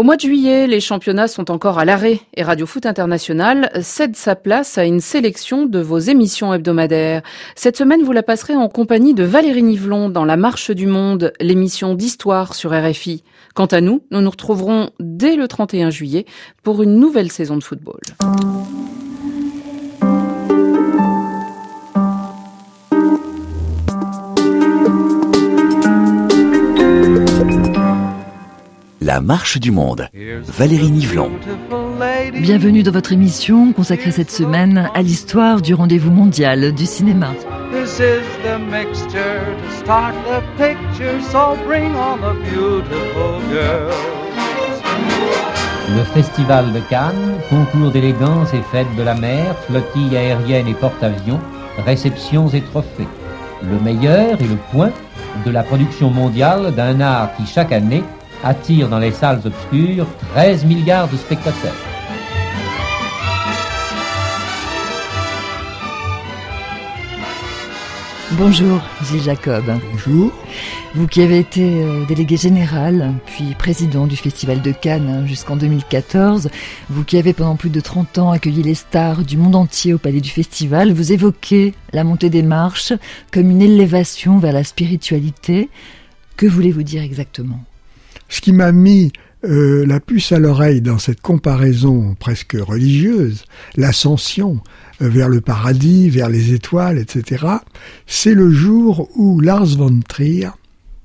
[0.00, 4.16] Au mois de juillet, les championnats sont encore à l'arrêt et Radio Foot International cède
[4.16, 7.20] sa place à une sélection de vos émissions hebdomadaires.
[7.54, 11.34] Cette semaine, vous la passerez en compagnie de Valérie Nivelon dans La Marche du Monde,
[11.38, 13.24] l'émission d'histoire sur RFI.
[13.54, 16.24] Quant à nous, nous nous retrouverons dès le 31 juillet
[16.62, 18.00] pour une nouvelle saison de football.
[29.02, 30.08] La marche du monde.
[30.42, 31.30] Valérie Nivelon.
[32.34, 37.30] Bienvenue dans votre émission consacrée cette semaine à l'histoire du rendez-vous mondial du cinéma.
[37.72, 37.84] Le
[46.12, 51.40] Festival de Cannes, concours d'élégance et fête de la mer, flottille aérienne et porte-avions,
[51.86, 53.08] réceptions et trophées.
[53.62, 54.90] Le meilleur est le point
[55.46, 58.04] de la production mondiale d'un art qui chaque année
[58.42, 61.74] attire dans les salles obscures 13 milliards de spectateurs.
[68.32, 69.64] Bonjour, Gilles Jacob.
[69.92, 70.32] Bonjour.
[70.94, 75.56] Vous qui avez été euh, délégué général, puis président du Festival de Cannes hein, jusqu'en
[75.56, 76.48] 2014,
[76.88, 79.98] vous qui avez pendant plus de 30 ans accueilli les stars du monde entier au
[79.98, 82.92] palais du festival, vous évoquez la montée des marches
[83.32, 85.68] comme une élévation vers la spiritualité.
[86.36, 87.64] Que voulez-vous dire exactement?
[88.30, 89.12] Ce qui m'a mis
[89.44, 93.44] euh, la puce à l'oreille dans cette comparaison presque religieuse,
[93.76, 94.60] l'ascension
[95.02, 97.46] euh, vers le paradis, vers les étoiles, etc.,
[98.06, 100.50] c'est le jour où Lars von Trier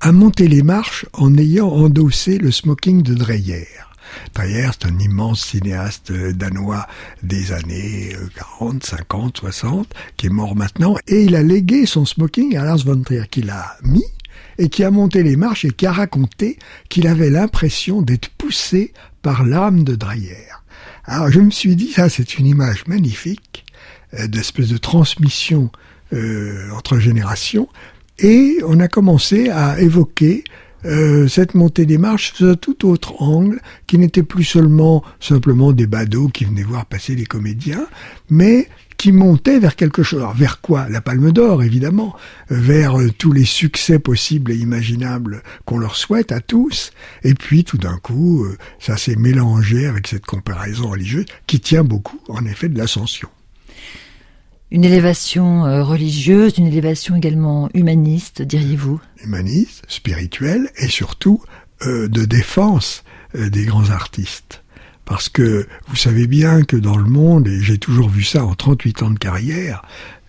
[0.00, 3.66] a monté les marches en ayant endossé le smoking de Dreyer.
[4.34, 6.86] Dreyer, c'est un immense cinéaste euh, danois
[7.24, 12.56] des années 40, 50, 60, qui est mort maintenant, et il a légué son smoking
[12.56, 14.04] à Lars von Trier, qu'il a mis
[14.58, 18.92] et qui a monté les marches et qui a raconté qu'il avait l'impression d'être poussé
[19.22, 20.46] par l'âme de Dreyer.
[21.04, 23.64] Alors je me suis dit, ça c'est une image magnifique,
[24.14, 25.70] euh, d'espèce de transmission
[26.12, 27.68] euh, entre générations,
[28.18, 30.44] et on a commencé à évoquer
[30.84, 35.72] euh, cette montée des marches sous un tout autre angle, qui n'était plus seulement simplement
[35.72, 37.86] des badauds qui venaient voir passer les comédiens,
[38.30, 40.24] mais qui montait vers quelque chose.
[40.34, 40.88] vers quoi?
[40.88, 42.14] La Palme d'Or, évidemment,
[42.48, 46.92] vers euh, tous les succès possibles et imaginables qu'on leur souhaite à tous.
[47.22, 51.84] Et puis, tout d'un coup, euh, ça s'est mélangé avec cette comparaison religieuse qui tient
[51.84, 53.28] beaucoup, en effet, de l'ascension.
[54.70, 59.00] Une élévation euh, religieuse, une élévation également humaniste, diriez-vous?
[59.24, 61.42] Humaniste, spirituelle et surtout
[61.82, 64.62] de défense des grands artistes.
[65.06, 68.54] Parce que vous savez bien que dans le monde, et j'ai toujours vu ça en
[68.54, 69.82] 38 ans de carrière,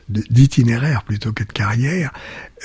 [0.07, 2.13] d'itinéraire plutôt que de carrière,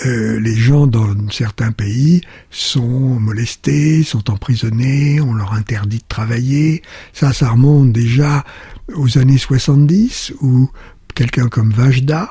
[0.06, 2.20] euh, les gens dans certains pays
[2.50, 6.82] sont molestés, sont emprisonnés, on leur interdit de travailler.
[7.14, 8.44] Ça, ça remonte déjà
[8.94, 10.70] aux années 70 où
[11.14, 12.30] quelqu'un comme Vajda,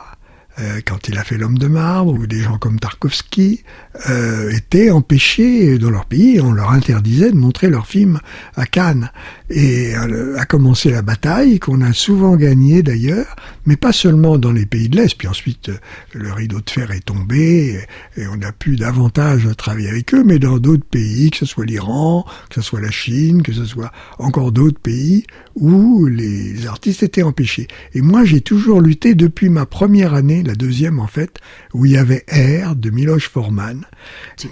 [0.59, 3.63] euh, quand il a fait L'homme de marbre, ou des gens comme Tarkovsky,
[4.09, 8.19] euh, étaient empêchés dans leur pays, on leur interdisait de montrer leurs films
[8.55, 9.11] à Cannes.
[9.49, 13.35] Et euh, a commencé la bataille, qu'on a souvent gagnée d'ailleurs,
[13.65, 15.77] mais pas seulement dans les pays de l'Est, puis ensuite euh,
[16.13, 17.81] le rideau de fer est tombé,
[18.15, 21.65] et, on a pu davantage travailler avec eux, mais dans d'autres pays, que ce soit
[21.65, 25.25] l'Iran, que ce soit la Chine, que ce soit encore d'autres pays,
[25.55, 27.67] où les artistes étaient empêchés.
[27.93, 31.39] Et moi j'ai toujours lutté depuis ma première année la deuxième en fait,
[31.73, 33.85] où il y avait R de Miloš Forman,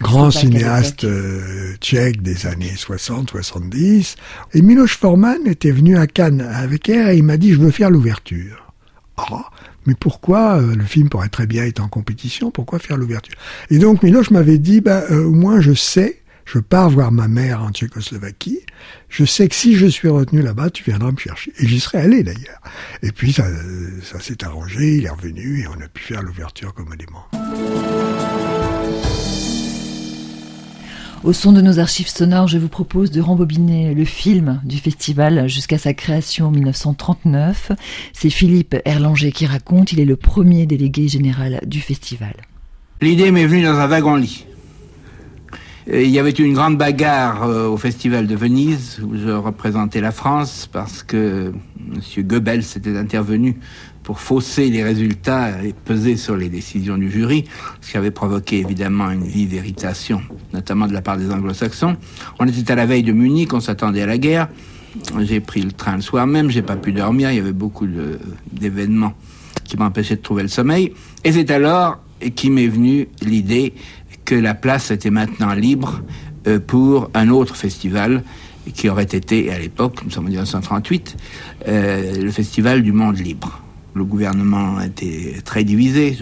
[0.02, 4.16] grand cinéaste euh, tchèque des années 60-70.
[4.54, 7.72] Et Miloš Forman était venu à Cannes avec R et il m'a dit je veux
[7.72, 8.74] faire l'ouverture.
[9.18, 9.50] Ah,
[9.86, 13.36] mais pourquoi euh, le film pourrait très bien être en compétition Pourquoi faire l'ouverture?
[13.70, 16.19] Et donc Miloš m'avait dit bah, euh, au moins je sais
[16.52, 18.62] je pars voir ma mère en Tchécoslovaquie,
[19.08, 21.54] je sais que si je suis retenu là-bas, tu viendras me chercher.
[21.60, 22.62] Et j'y serais allé d'ailleurs.
[23.04, 23.46] Et puis ça,
[24.02, 27.28] ça s'est arrangé, il est revenu et on a pu faire l'ouverture commodément.
[31.24, 35.48] Au son de nos archives sonores, je vous propose de rembobiner le film du festival
[35.48, 37.74] jusqu'à sa création en 1939.
[38.14, 42.34] C'est Philippe Erlanger qui raconte, il est le premier délégué général du festival.
[43.02, 44.46] L'idée m'est venue dans un wagon-lit.
[45.88, 50.02] Euh, il y avait une grande bagarre euh, au Festival de Venise où je représentais
[50.02, 52.24] la France parce que M.
[52.26, 53.58] Goebbels était intervenu
[54.04, 57.46] pour fausser les résultats et peser sur les décisions du jury,
[57.82, 60.22] ce qui avait provoqué évidemment une vive irritation,
[60.52, 61.96] notamment de la part des anglo-saxons.
[62.40, 64.48] On était à la veille de Munich, on s'attendait à la guerre.
[65.20, 67.88] J'ai pris le train le soir même, j'ai pas pu dormir, il y avait beaucoup
[68.52, 69.14] d'événements
[69.64, 70.94] qui m'empêchaient de trouver le sommeil.
[71.24, 72.00] Et c'est alors
[72.36, 73.74] qui m'est venue l'idée
[74.30, 76.04] que la place était maintenant libre
[76.46, 78.24] euh, pour un autre festival
[78.76, 81.18] qui aurait été à l'époque, nous sommes en 1938,
[81.68, 83.60] euh, le festival du monde libre.
[83.96, 86.16] Le gouvernement était très divisé.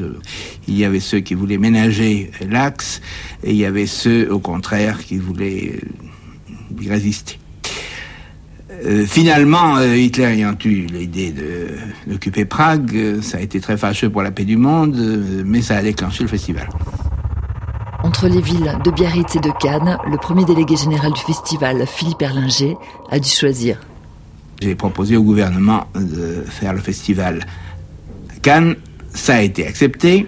[0.70, 3.02] Il y avait ceux qui voulaient ménager l'axe
[3.44, 5.82] et il y avait ceux, au contraire, qui voulaient
[6.80, 7.40] y résister.
[8.86, 11.34] Euh, finalement, euh, Hitler ayant eu l'idée
[12.06, 14.96] d'occuper Prague, euh, ça a été très fâcheux pour la paix du monde,
[15.46, 16.70] mais ça a déclenché le festival.
[18.04, 22.22] Entre les villes de Biarritz et de Cannes, le premier délégué général du festival, Philippe
[22.22, 22.78] Erlinger,
[23.10, 23.80] a dû choisir.
[24.62, 27.46] J'ai proposé au gouvernement de faire le festival
[28.42, 28.76] Cannes.
[29.14, 30.28] Ça a été accepté.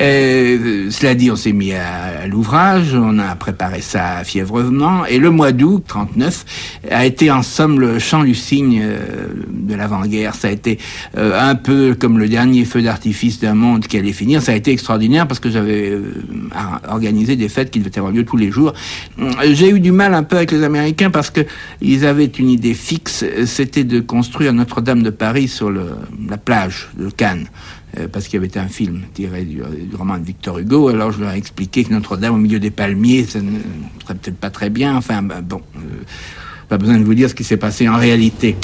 [0.00, 5.30] Euh, cela dit, on s'est mis à, l'ouvrage, on a préparé ça fiévreusement, et le
[5.30, 6.44] mois d'août 39
[6.90, 10.34] a été en somme le chant du cygne euh, de l'avant-guerre.
[10.34, 10.78] Ça a été
[11.16, 14.42] euh, un peu comme le dernier feu d'artifice d'un monde qui allait finir.
[14.42, 16.12] Ça a été extraordinaire parce que j'avais euh,
[16.88, 18.72] organisé des fêtes qui devaient avoir lieu tous les jours.
[19.52, 21.40] J'ai eu du mal un peu avec les Américains parce que
[21.80, 25.90] ils avaient une idée fixe, c'était de construire Notre-Dame de Paris sur le,
[26.28, 27.46] la plage de Cannes.
[27.98, 29.62] Euh, parce qu'il y avait un film tiré du,
[29.96, 30.88] roman de Victor Hugo.
[30.88, 33.58] Alors je leur ai expliqué que Notre-Dame au milieu des palmiers, ça ne
[34.02, 34.96] serait peut-être pas très bien.
[34.96, 35.80] Enfin, ben, bon, euh,
[36.68, 38.56] pas besoin de vous dire ce qui s'est passé en réalité.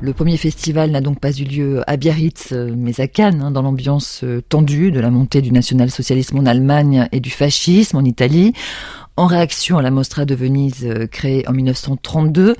[0.00, 3.50] Le premier festival n'a donc pas eu lieu à Biarritz, euh, mais à Cannes, hein,
[3.50, 8.52] dans l'ambiance tendue de la montée du national-socialisme en Allemagne et du fascisme en Italie,
[9.16, 12.54] en réaction à la Mostra de Venise créée en 1932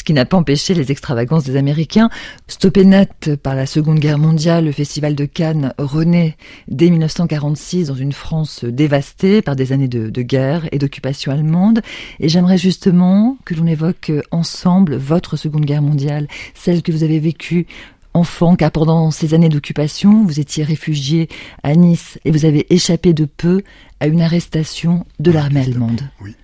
[0.00, 2.08] ce qui n'a pas empêché les extravagances des Américains.
[2.48, 6.38] Stoppé net par la Seconde Guerre mondiale, le Festival de Cannes renaît
[6.68, 11.82] dès 1946 dans une France dévastée par des années de, de guerre et d'occupation allemande.
[12.18, 17.18] Et j'aimerais justement que l'on évoque ensemble votre Seconde Guerre mondiale, celle que vous avez
[17.18, 17.66] vécue
[18.14, 21.28] enfant, car pendant ces années d'occupation, vous étiez réfugié
[21.62, 23.62] à Nice et vous avez échappé de peu
[24.00, 26.08] à une arrestation de l'armée allemande.
[26.22, 26.34] Oui.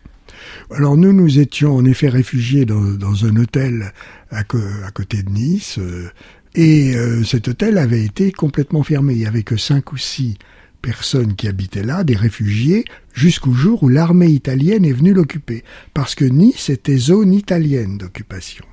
[0.70, 3.92] Alors nous, nous étions en effet réfugiés dans, un hôtel
[4.30, 6.08] à, côté de Nice, euh,
[6.54, 9.14] et euh, cet hôtel avait été complètement fermé.
[9.14, 10.38] Il y avait que cinq ou six
[10.82, 15.64] personnes qui habitaient là, des réfugiés, jusqu'au jour où l'armée italienne est venue l'occuper,
[15.94, 18.64] parce que Nice était zone italienne d'occupation.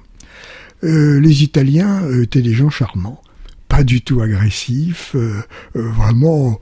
[0.84, 3.22] Euh, les Italiens étaient des gens charmants,
[3.68, 5.16] pas du tout agressifs,
[5.74, 6.60] vraiment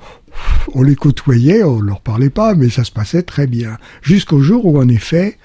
[0.73, 3.77] on les côtoyait, on leur parlait pas, mais ça se passait très bien.
[4.01, 5.37] Jusqu'au jour où, en effet,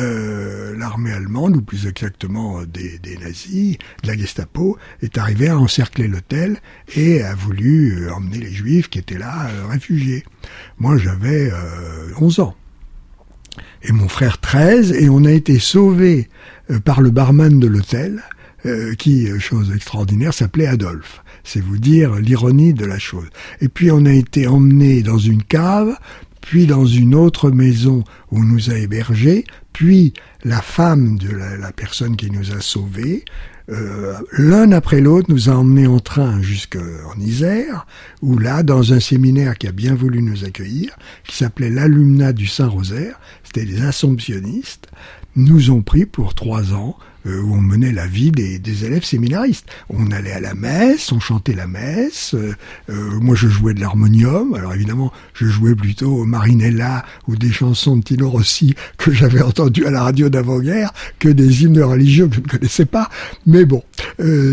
[0.00, 5.58] euh, l'armée allemande, ou plus exactement euh, des, nazis, de la Gestapo, est arrivée à
[5.58, 6.58] encercler l'hôtel
[6.96, 10.24] et a voulu euh, emmener les juifs qui étaient là réfugiés.
[10.78, 11.52] Moi, j'avais
[12.18, 12.54] 11 ans.
[13.82, 16.28] Et mon frère 13, et on a été sauvés
[16.84, 18.22] par le barman de l'hôtel,
[18.98, 21.22] qui, chose extraordinaire, s'appelait Adolphe.
[21.44, 23.28] C'est vous dire l'ironie de la chose.
[23.60, 25.96] Et puis on a été emmené dans une cave,
[26.40, 30.12] puis dans une autre maison où on nous a hébergés, puis
[30.44, 33.24] la femme de la, personne qui nous a sauvés,
[33.70, 37.86] euh, l'un après l'autre nous a emmenés en train jusqu'en Isère,
[38.20, 40.96] où là, dans un séminaire qui a bien voulu nous accueillir,
[41.26, 44.88] qui s'appelait l'Alumna du Saint-Rosaire, c'était des assomptionnistes,
[45.36, 46.96] nous ont pris pour trois ans
[47.26, 49.66] euh, où on menait la vie des, des, élèves séminaristes.
[49.88, 52.34] On allait à la messe, on chantait la messe.
[52.34, 52.54] Euh,
[52.90, 54.54] euh, moi, je jouais de l'harmonium.
[54.54, 59.86] Alors évidemment, je jouais plutôt Marinella ou des chansons de Tino Rossi que j'avais entendues
[59.86, 63.08] à la radio d'avant-guerre que des hymnes religieux que je ne connaissais pas.
[63.46, 63.82] Mais bon,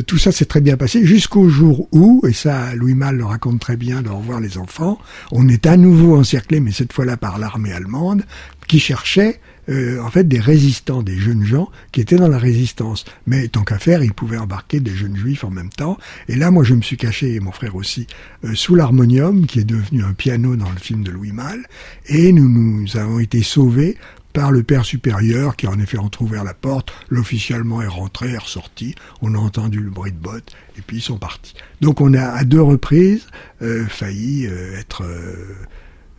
[0.08, 3.60] tout ça s'est très bien passé jusqu'au jour où, et ça, Louis Malle le raconte
[3.60, 4.98] très bien de revoir les enfants,
[5.32, 8.24] on est à nouveau encerclé, mais cette fois-là par l'armée allemande,
[8.68, 9.40] qui cherchait
[9.72, 13.06] euh, en fait des résistants, des jeunes gens qui étaient dans la résistance.
[13.26, 15.98] Mais tant qu'à faire, ils pouvaient embarquer des jeunes juifs en même temps.
[16.28, 18.08] Et là, moi, je me suis caché, et mon frère aussi,
[18.44, 21.66] euh, sous l'harmonium, qui est devenu un piano dans le film de Louis Malle.
[22.08, 23.98] Et nous, nous avons été sauvés
[24.34, 28.38] par le père supérieur qui a en effet entrouvert la porte, l'officiellement est rentré, est
[28.38, 31.54] ressorti, on a entendu le bruit de bottes, et puis ils sont partis.
[31.82, 33.28] Donc on a à deux reprises
[33.62, 35.04] euh, failli être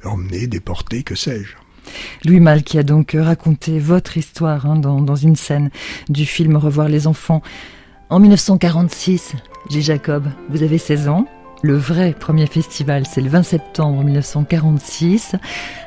[0.05, 1.62] emmenés, déportés, que sais-je.
[2.25, 5.71] Louis Mal qui a donc raconté votre histoire hein, dans, une scène
[6.09, 7.43] du film Revoir les enfants.
[8.11, 9.35] En 1946,
[9.71, 9.83] J.
[9.83, 11.27] Jacob, vous avez 16 ans.
[11.65, 15.37] Le vrai premier festival, c'est le 20 septembre 1946.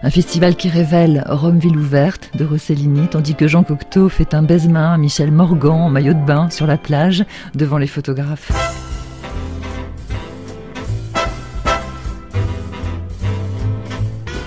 [0.03, 4.41] Un festival qui révèle Rome ville ouverte de Rossellini, tandis que Jean Cocteau fait un
[4.41, 7.25] baise-main à Michel Morgan en maillot de bain sur la plage
[7.55, 8.51] devant les photographes.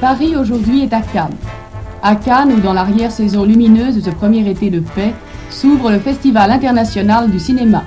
[0.00, 1.34] Paris aujourd'hui est à Cannes.
[2.04, 5.12] À Cannes, où dans l'arrière-saison lumineuse de ce premier été de paix,
[5.50, 7.82] s'ouvre le Festival international du cinéma.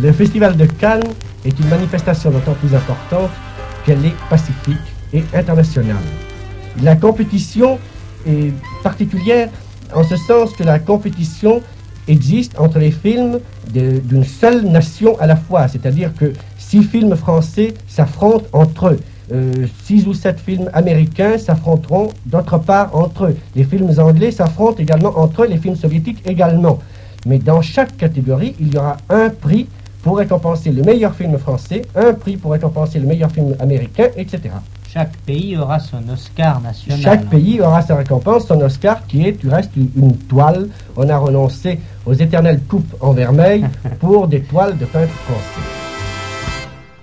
[0.00, 1.04] Le Festival de Cannes
[1.44, 3.28] est une manifestation d'autant plus importante
[3.84, 4.78] qu'elle est pacifique
[5.12, 5.96] et internationale.
[6.82, 7.78] La compétition
[8.26, 9.50] est particulière
[9.94, 11.60] en ce sens que la compétition
[12.08, 13.38] existe entre les films
[13.74, 19.00] d'une seule nation à la fois, c'est-à-dire que six films français s'affrontent entre eux.
[19.32, 23.36] Euh, six ou sept films américains s'affronteront d'autre part entre eux.
[23.54, 26.78] Les films anglais s'affrontent également entre eux, les films soviétiques également.
[27.26, 29.68] Mais dans chaque catégorie, il y aura un prix
[30.02, 34.50] pour récompenser le meilleur film français, un prix pour récompenser le meilleur film américain, etc.
[34.92, 37.00] Chaque pays aura son Oscar national.
[37.00, 40.68] Chaque pays aura sa récompense, son Oscar, qui est du reste une, toile.
[40.96, 43.64] On a renoncé aux éternelles coupes en vermeil
[44.00, 45.79] pour des toiles de peintre français.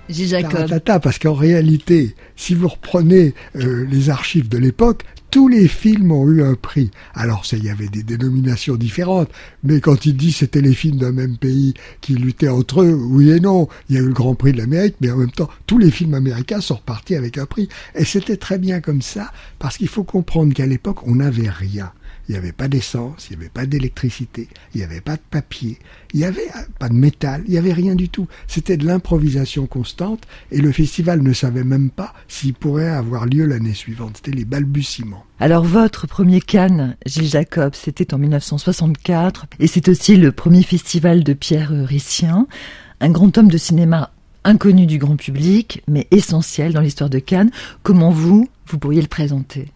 [0.09, 1.01] Jacob.
[1.01, 6.29] Parce qu'en réalité, si vous reprenez euh, les archives de l'époque, tous les films ont
[6.29, 6.89] eu un prix.
[7.13, 9.29] Alors, il y avait des dénominations différentes,
[9.63, 13.31] mais quand il dit c'était les films d'un même pays qui luttaient entre eux, oui
[13.31, 15.49] et non, il y a eu le Grand Prix de l'Amérique, mais en même temps,
[15.65, 17.67] tous les films américains sont repartis avec un prix.
[17.95, 21.91] Et c'était très bien comme ça, parce qu'il faut comprendre qu'à l'époque, on n'avait rien.
[22.27, 25.21] Il n'y avait pas d'essence, il n'y avait pas d'électricité, il n'y avait pas de
[25.31, 25.79] papier,
[26.13, 28.27] il n'y avait pas de métal, il n'y avait rien du tout.
[28.47, 33.45] C'était de l'improvisation constante et le festival ne savait même pas s'il pourrait avoir lieu
[33.45, 34.17] l'année suivante.
[34.17, 35.23] C'était les balbutiements.
[35.39, 41.23] Alors votre premier Cannes, Gilles Jacob, c'était en 1964 et c'est aussi le premier festival
[41.23, 42.47] de Pierre Rissien,
[42.99, 44.11] un grand homme de cinéma
[44.43, 47.51] inconnu du grand public, mais essentiel dans l'histoire de Cannes.
[47.83, 49.71] Comment vous, vous pourriez le présenter?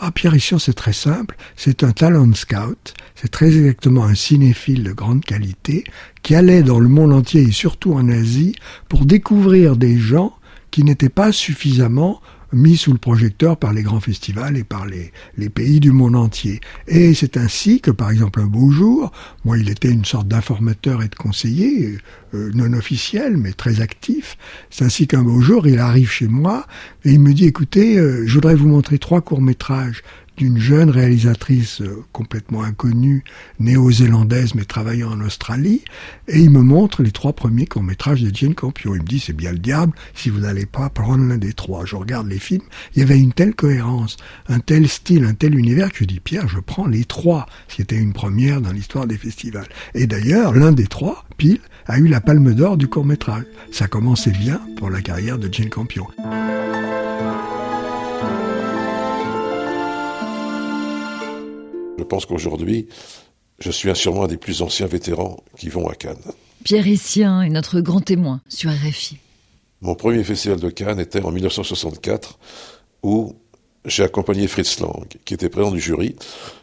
[0.00, 1.36] Ah, Pierre Richion, c'est très simple.
[1.56, 2.94] C'est un talent scout.
[3.16, 5.84] C'est très exactement un cinéphile de grande qualité
[6.22, 8.54] qui allait dans le monde entier et surtout en Asie
[8.88, 10.34] pour découvrir des gens
[10.70, 12.20] qui n'étaient pas suffisamment
[12.52, 15.12] mis sous le projecteur par les grands festivals et par les,
[15.48, 16.60] pays du monde entier.
[16.86, 19.12] Et c'est ainsi que, par exemple, un beau jour,
[19.44, 21.98] moi, il était une sorte d'informateur et de conseiller,
[22.34, 24.36] euh, non officiel, mais très actif.
[24.70, 26.66] C'est ainsi qu'un beau jour, il arrive chez moi
[27.04, 30.02] et il me dit, écoutez, euh, je voudrais vous montrer trois courts-métrages
[30.38, 33.24] d'une jeune réalisatrice euh, complètement inconnue,
[33.58, 35.82] néo-zélandaise mais travaillant en Australie,
[36.28, 38.94] et il me montre les trois premiers courts-métrages de Jane Campion.
[38.94, 41.84] Il me dit, c'est bien le diable si vous n'allez pas prendre l'un des trois.
[41.84, 42.62] Je regarde les films,
[42.94, 44.16] il y avait une telle cohérence,
[44.48, 47.96] un tel style, un tel univers que je dis, Pierre, je prends les trois, C'était
[47.96, 49.68] une première dans l'histoire des festivals.
[49.94, 53.44] Et d'ailleurs, l'un des trois, pile, a eu la palme d'or du court-métrage.
[53.72, 56.06] Ça commençait bien pour la carrière de Jane Campion.
[62.08, 62.88] Pense qu'aujourd'hui,
[63.58, 66.16] je suis sûrement un des plus anciens vétérans qui vont à Cannes.
[66.64, 69.18] Pierre Essien est notre grand témoin sur RFI.
[69.80, 72.38] Mon premier festival de Cannes était en 1964,
[73.02, 73.34] où
[73.84, 76.16] j'ai accompagné Fritz Lang, qui était président du jury.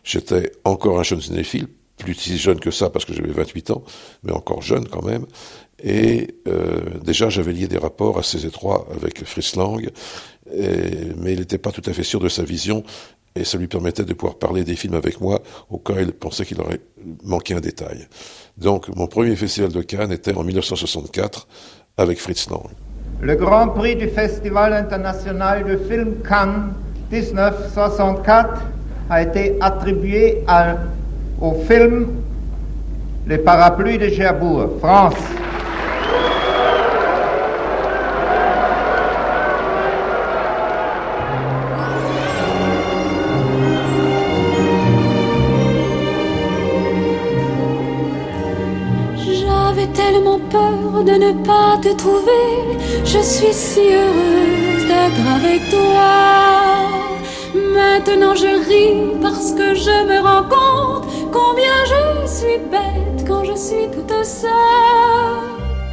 [0.04, 3.84] J'étais encore un jeune cinéphile, plus si jeune que ça parce que j'avais 28 ans,
[4.24, 5.26] mais encore jeune quand même.
[5.82, 9.90] Et euh, déjà, j'avais lié des rapports assez étroits avec Fritz Lang,
[10.54, 12.84] mais il n'était pas tout à fait sûr de sa vision
[13.36, 16.12] et ça lui permettait de pouvoir parler des films avec moi au cas où il
[16.14, 16.80] pensait qu'il aurait
[17.24, 18.08] manqué un détail.
[18.58, 21.48] Donc mon premier festival de Cannes était en 1964
[21.98, 22.68] avec Fritz Lang.
[23.22, 26.74] Le Grand Prix du Festival international de film Cannes
[27.12, 28.62] 1964
[29.10, 30.44] a été attribué
[31.42, 32.08] au film
[33.28, 35.16] Les parapluies de Cherbourg, France.
[51.90, 52.78] Trouver.
[53.04, 56.86] Je suis si heureuse d'être avec toi.
[57.74, 63.56] Maintenant je ris parce que je me rends compte combien je suis bête quand je
[63.56, 64.52] suis toute seule.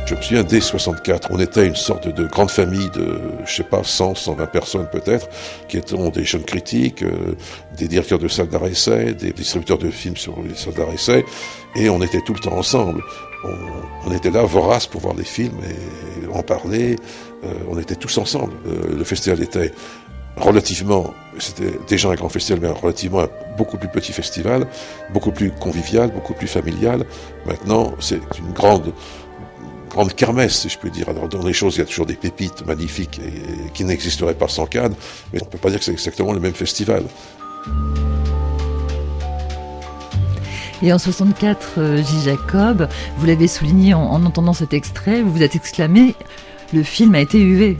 [0.04, 3.62] Je me souviens, dès 64, on était une sorte de grande famille de, je sais
[3.62, 5.28] pas, 100, 120 personnes peut-être,
[5.68, 7.34] qui étaient des jeunes critiques, euh,
[7.76, 8.72] des directeurs de salles d'arrêt
[9.14, 11.24] des distributeurs de films sur les salles d'arrêt
[11.76, 13.02] et on était tout le temps ensemble
[14.06, 16.96] on, était là, voraces pour voir les films et en parler.
[17.44, 18.52] Euh, on était tous ensemble.
[18.66, 19.72] Euh, le festival était
[20.36, 24.66] relativement, c'était déjà un grand festival, mais relativement un beaucoup plus petit festival,
[25.12, 27.04] beaucoup plus convivial, beaucoup plus familial.
[27.46, 28.92] Maintenant, c'est une grande,
[29.90, 31.08] grande kermesse, si je peux dire.
[31.08, 33.20] Alors, dans les choses, il y a toujours des pépites magnifiques
[33.74, 34.94] qui n'existeraient pas sans Cannes,
[35.32, 37.04] mais on ne peut pas dire que c'est exactement le même festival.
[40.82, 42.22] Et en 64, euh, J.
[42.24, 46.14] Jacob, vous l'avez souligné en, entendant cet extrait, vous vous êtes exclamé
[46.72, 47.76] le film a été hué.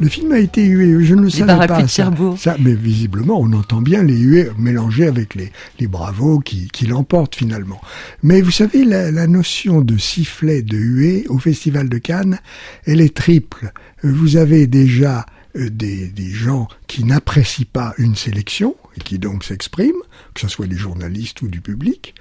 [0.00, 1.82] Le film a été hué, je ne le savais pas.
[1.82, 2.36] De Cherbourg.
[2.36, 6.86] Ça, mais visiblement, on entend bien les huées mélangés avec les, les bravos qui, qui
[6.86, 7.80] l'emportent finalement.
[8.24, 12.40] Mais vous savez, la, la notion de sifflet, de huée au Festival de Cannes,
[12.86, 13.72] elle est triple.
[14.02, 19.44] Vous avez déjà euh, des, des, gens qui n'apprécient pas une sélection, et qui donc
[19.44, 19.92] s'expriment,
[20.34, 22.14] que ce soit des journalistes ou du public,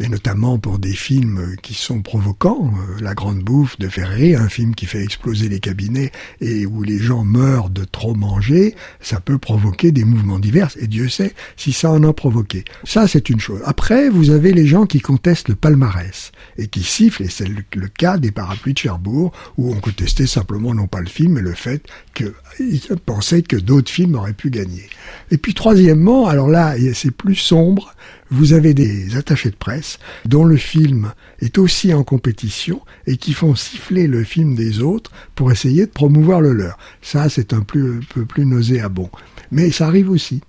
[0.00, 2.72] mais notamment pour des films qui sont provoquants.
[2.72, 6.82] Euh, La Grande Bouffe de Ferré, un film qui fait exploser les cabinets et où
[6.82, 11.34] les gens meurent de trop manger, ça peut provoquer des mouvements divers, et Dieu sait
[11.56, 12.64] si ça en a provoqué.
[12.84, 13.60] Ça, c'est une chose.
[13.64, 17.62] Après, vous avez les gens qui contestent le palmarès et qui sifflent, et c'est le,
[17.74, 21.40] le cas des parapluies de Cherbourg, où on contestait simplement non pas le film, mais
[21.40, 21.82] le fait
[22.18, 24.88] qu'ils pensaient que d'autres films auraient pu gagner.
[25.30, 27.94] Et puis troisièmement, alors là, c'est plus sombre,
[28.30, 33.32] vous avez des attachés de presse dont le film est aussi en compétition et qui
[33.32, 36.78] font siffler le film des autres pour essayer de promouvoir le leur.
[37.00, 39.10] Ça, c'est un, plus, un peu plus nauséabond.
[39.50, 40.40] Mais ça arrive aussi.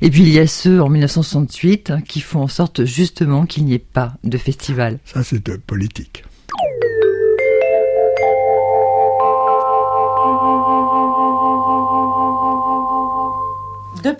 [0.00, 3.74] Et puis il y a ceux en 1968 qui font en sorte justement qu'il n'y
[3.74, 4.98] ait pas de festival.
[5.04, 6.24] Ça, c'est euh, politique.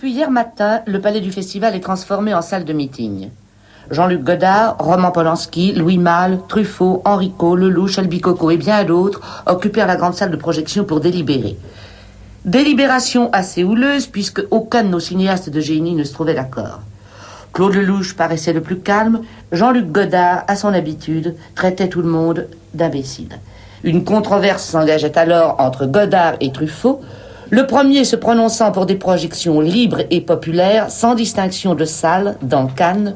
[0.03, 3.29] Depuis hier matin, le palais du festival est transformé en salle de meeting.
[3.89, 9.95] Jean-Luc Godard, Roman Polanski, Louis Malle, Truffaut, Enrico, Lelouch, Albicoco et bien d'autres occupèrent la
[9.95, 11.57] grande salle de projection pour délibérer.
[12.45, 16.81] Délibération assez houleuse puisque aucun de nos cinéastes de génie ne se trouvait d'accord.
[17.53, 19.21] Claude Lelouch paraissait le plus calme,
[19.53, 23.39] Jean-Luc Godard, à son habitude, traitait tout le monde d'imbécile.
[23.85, 27.03] Une controverse s'engageait alors entre Godard et Truffaut,
[27.53, 32.67] le premier se prononçant pour des projections libres et populaires, sans distinction de salle, dans
[32.67, 33.15] Cannes,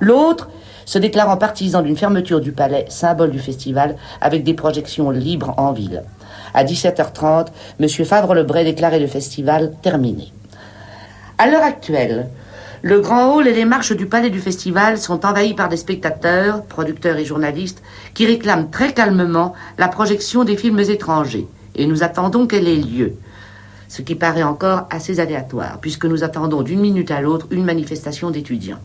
[0.00, 0.48] l'autre
[0.86, 5.72] se déclarant partisan d'une fermeture du palais, symbole du festival, avec des projections libres en
[5.72, 6.04] ville.
[6.54, 7.88] À 17h30, M.
[8.06, 10.32] Favre-Lebray déclarait le festival terminé.
[11.36, 12.30] À l'heure actuelle,
[12.80, 16.64] le grand hall et les marches du palais du festival sont envahis par des spectateurs,
[16.64, 17.82] producteurs et journalistes,
[18.14, 21.46] qui réclament très calmement la projection des films étrangers.
[21.74, 23.16] Et nous attendons qu'elle ait lieu
[23.88, 28.30] ce qui paraît encore assez aléatoire, puisque nous attendons d'une minute à l'autre une manifestation
[28.30, 28.78] d'étudiants.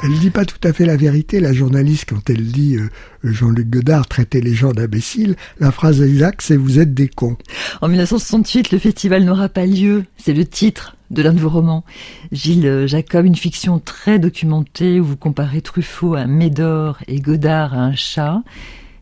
[0.00, 2.88] Elle ne dit pas tout à fait la vérité, la journaliste, quand elle dit euh,
[3.24, 5.34] Jean-Luc Godard traitait les gens d'imbéciles.
[5.58, 7.36] La phrase exacte, c'est vous êtes des cons.
[7.82, 10.04] En 1968, le festival n'aura pas lieu.
[10.16, 11.84] C'est le titre de l'un de vos romans.
[12.30, 17.74] Gilles Jacob, une fiction très documentée où vous comparez Truffaut à un Médor et Godard
[17.74, 18.42] à un chat.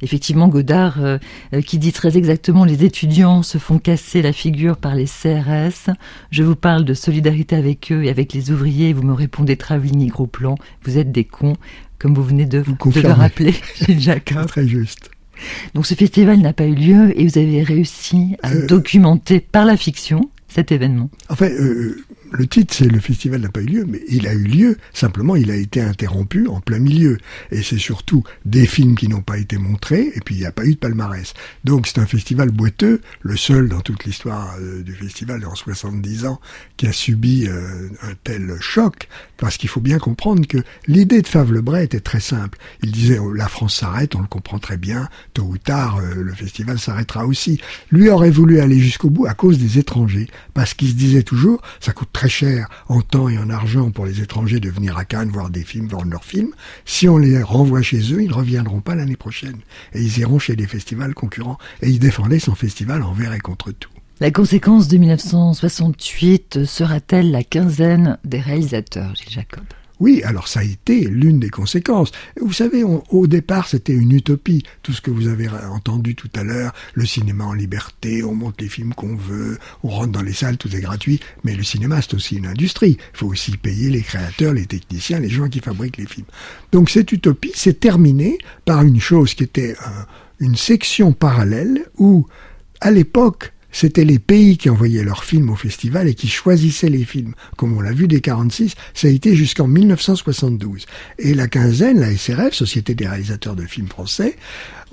[0.03, 1.19] Effectivement, Godard, euh,
[1.67, 5.91] qui dit très exactement les étudiants se font casser la figure par les CRS.
[6.31, 8.93] Je vous parle de solidarité avec eux et avec les ouvriers.
[8.93, 10.57] Vous me répondez Travigny gros plan.
[10.85, 11.57] Vous êtes des cons,
[11.99, 14.47] comme vous venez de, de le rappeler, Gilles Jacob.
[14.47, 15.11] Très juste.
[15.75, 18.67] Donc ce festival n'a pas eu lieu et vous avez réussi à euh...
[18.67, 21.11] documenter par la fiction cet événement.
[21.29, 22.03] Enfin, euh,
[22.33, 24.77] le titre, c'est le festival n'a pas eu lieu, mais il a eu lieu.
[24.93, 27.19] Simplement, il a été interrompu en plein milieu.
[27.51, 30.53] Et c'est surtout des films qui n'ont pas été montrés, et puis il n'y a
[30.53, 31.35] pas eu de palmarès.
[31.65, 36.27] Donc c'est un festival boiteux, le seul dans toute l'histoire euh, du festival en 70
[36.27, 36.41] ans
[36.77, 41.27] qui a subi euh, un tel choc, parce qu'il faut bien comprendre que l'idée de
[41.27, 42.59] Favre Lebray était très simple.
[42.83, 46.23] Il disait oh, la France s'arrête, on le comprend très bien, tôt ou tard euh,
[46.23, 47.61] le festival s'arrêtera aussi.
[47.91, 51.63] Lui aurait voulu aller jusqu'au bout à cause des étrangers, parce qu'il se disait toujours
[51.81, 55.05] ça coûte très cher en temps et en argent pour les étrangers de venir à
[55.05, 56.53] Cannes voir des films, voir leurs films.
[56.87, 59.59] Si on les renvoie chez eux, ils ne reviendront pas l'année prochaine.
[59.93, 61.59] Et ils iront chez des festivals concurrents.
[61.83, 63.91] Et il défendait son festival envers et contre tout.
[64.19, 69.65] La conséquence de 1968 sera-t-elle la quinzaine des réalisateurs, Gilles Jacob?
[69.99, 72.13] Oui, alors ça a été l'une des conséquences.
[72.41, 74.63] Vous savez, au départ, c'était une utopie.
[74.83, 78.61] Tout ce que vous avez entendu tout à l'heure, le cinéma en liberté, on monte
[78.61, 81.21] les films qu'on veut, on rentre dans les salles, tout est gratuit.
[81.45, 82.99] Mais le cinéma, c'est aussi une industrie.
[83.15, 86.27] Il faut aussi payer les créateurs, les techniciens, les gens qui fabriquent les films.
[86.73, 90.07] Donc cette utopie s'est terminée par une chose qui était un,
[90.41, 92.27] une section parallèle où,
[92.81, 97.05] à l'époque, c'était les pays qui envoyaient leurs films au festival et qui choisissaient les
[97.05, 97.35] films.
[97.59, 100.87] Comme on l'a vu dès 46, ça a été jusqu'en 1972.
[101.19, 104.39] Et la quinzaine, la SRF, Société des réalisateurs de films français,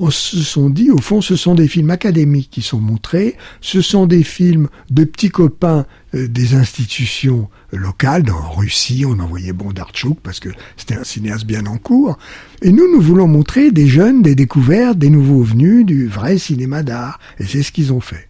[0.09, 4.05] se sont dit, au fond, ce sont des films académiques qui sont montrés, ce sont
[4.05, 8.23] des films de petits copains euh, des institutions locales.
[8.23, 12.17] Dans Russie, on envoyait Bondarchuk parce que c'était un cinéaste bien en cours.
[12.61, 16.83] Et nous, nous voulons montrer des jeunes, des découvertes, des nouveaux venus, du vrai cinéma
[16.83, 17.17] d'art.
[17.39, 18.27] Et c'est ce qu'ils ont fait.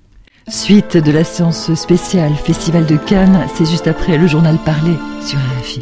[0.50, 4.94] Suite de la séance spéciale Festival de Cannes, c'est juste après le journal parlé
[5.26, 5.80] sur RFI.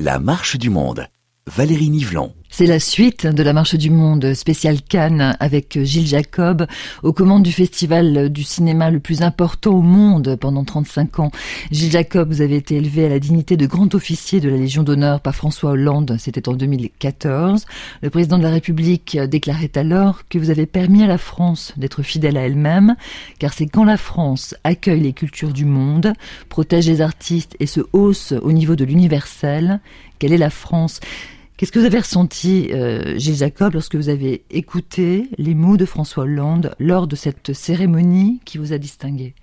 [0.00, 1.06] La marche du monde.
[1.46, 2.34] Valérie Nivelon.
[2.52, 6.66] C'est la suite de la Marche du Monde spécial Cannes avec Gilles Jacob
[7.04, 11.30] aux commandes du festival du cinéma le plus important au monde pendant 35 ans.
[11.70, 14.82] Gilles Jacob, vous avez été élevé à la dignité de grand officier de la Légion
[14.82, 17.66] d'honneur par François Hollande, c'était en 2014.
[18.02, 22.02] Le président de la République déclarait alors que vous avez permis à la France d'être
[22.02, 22.96] fidèle à elle-même,
[23.38, 26.12] car c'est quand la France accueille les cultures du monde,
[26.48, 29.80] protège les artistes et se hausse au niveau de l'universel,
[30.18, 31.00] qu'elle est la France.
[31.60, 35.84] Qu'est-ce que vous avez ressenti, euh, Gilles Jacob, lorsque vous avez écouté les mots de
[35.84, 39.34] François Hollande lors de cette cérémonie qui vous a distingué?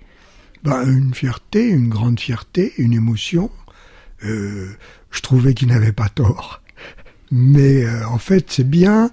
[0.64, 3.52] Ben, Une fierté, une grande fierté, une émotion.
[4.24, 4.66] Euh,
[5.12, 6.60] je trouvais qu'il n'avait pas tort.
[7.30, 9.12] Mais euh, en fait, c'est bien,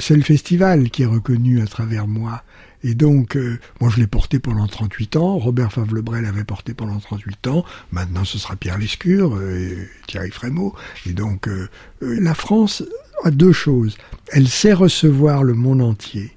[0.00, 2.42] c'est le festival qui est reconnu à travers moi.
[2.82, 6.98] Et donc, euh, moi je l'ai porté pendant 38 ans, Robert Favre-Lebrel l'avait porté pendant
[6.98, 10.74] 38 ans, maintenant ce sera Pierre Lescure euh, et Thierry Frémaux.
[11.06, 11.68] Et donc, euh,
[12.00, 12.82] la France
[13.24, 13.98] a deux choses.
[14.32, 16.32] Elle sait recevoir le monde entier.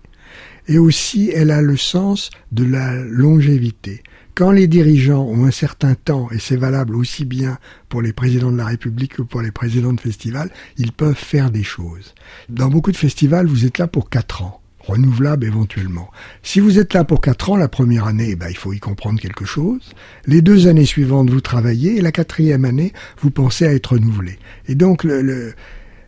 [0.67, 4.01] Et aussi, elle a le sens de la longévité.
[4.36, 8.51] Quand les dirigeants ont un certain temps, et c'est valable aussi bien pour les présidents
[8.51, 12.15] de la République que pour les présidents de festivals, ils peuvent faire des choses.
[12.49, 16.09] Dans beaucoup de festivals, vous êtes là pour quatre ans renouvelable éventuellement.
[16.41, 19.19] Si vous êtes là pour quatre ans, la première année, ben, il faut y comprendre
[19.19, 19.93] quelque chose.
[20.25, 24.37] Les deux années suivantes, vous travaillez, et la quatrième année, vous pensez à être renouvelé.
[24.67, 25.53] Et donc, le,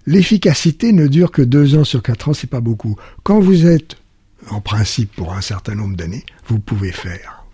[0.06, 2.96] l'efficacité ne dure que deux ans sur quatre ans, c'est pas beaucoup.
[3.24, 3.96] Quand vous êtes,
[4.50, 7.45] en principe, pour un certain nombre d'années, vous pouvez faire.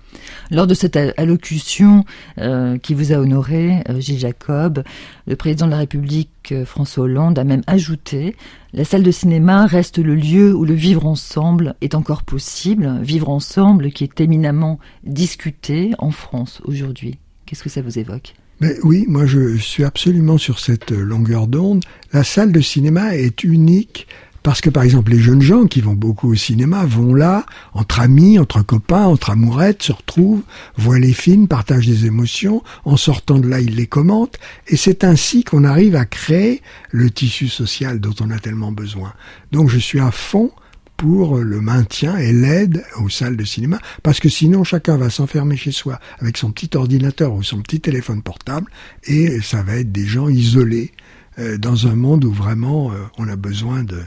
[0.51, 2.03] Lors de cette allocution
[2.37, 4.83] euh, qui vous a honoré, euh, Gilles Jacob,
[5.25, 8.35] le président de la République, euh, François Hollande, a même ajouté
[8.73, 13.29] La salle de cinéma reste le lieu où le vivre ensemble est encore possible, vivre
[13.29, 17.17] ensemble qui est éminemment discuté en France aujourd'hui.
[17.45, 18.33] Qu'est-ce que ça vous évoque?
[18.59, 21.81] Mais oui, moi je suis absolument sur cette longueur d'onde.
[22.11, 24.05] La salle de cinéma est unique
[24.43, 27.99] parce que par exemple les jeunes gens qui vont beaucoup au cinéma vont là, entre
[27.99, 30.41] amis, entre copains, entre amourettes, se retrouvent,
[30.77, 35.03] voient les films, partagent des émotions, en sortant de là ils les commentent, et c'est
[35.03, 39.13] ainsi qu'on arrive à créer le tissu social dont on a tellement besoin.
[39.51, 40.51] Donc je suis à fond
[40.97, 45.57] pour le maintien et l'aide aux salles de cinéma, parce que sinon chacun va s'enfermer
[45.57, 48.69] chez soi avec son petit ordinateur ou son petit téléphone portable,
[49.05, 50.91] et ça va être des gens isolés
[51.39, 53.99] euh, dans un monde où vraiment euh, on a besoin de,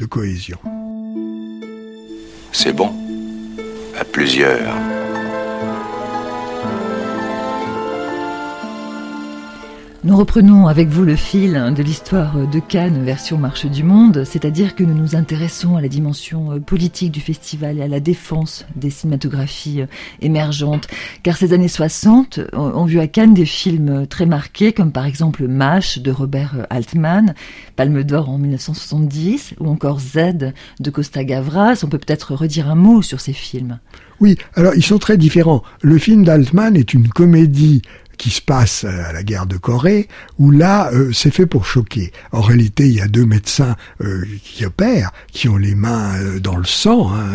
[0.00, 0.56] de cohésion.
[2.52, 2.90] C'est bon,
[3.98, 4.74] à plusieurs.
[10.02, 14.74] Nous reprenons avec vous le fil de l'histoire de Cannes version Marche du Monde, c'est-à-dire
[14.74, 18.88] que nous nous intéressons à la dimension politique du festival et à la défense des
[18.88, 19.82] cinématographies
[20.22, 20.86] émergentes.
[21.22, 25.46] Car ces années 60 ont vu à Cannes des films très marqués, comme par exemple
[25.46, 27.34] MASH de Robert Altman,
[27.76, 31.82] Palme d'Or en 1970, ou encore Z de Costa Gavras.
[31.84, 33.78] On peut peut-être redire un mot sur ces films.
[34.18, 35.62] Oui, alors ils sont très différents.
[35.82, 37.82] Le film d'Altman est une comédie
[38.20, 40.06] qui se passe à la guerre de Corée,
[40.38, 42.12] où là, euh, c'est fait pour choquer.
[42.32, 46.38] En réalité, il y a deux médecins euh, qui opèrent, qui ont les mains euh,
[46.38, 47.30] dans le sang, hein,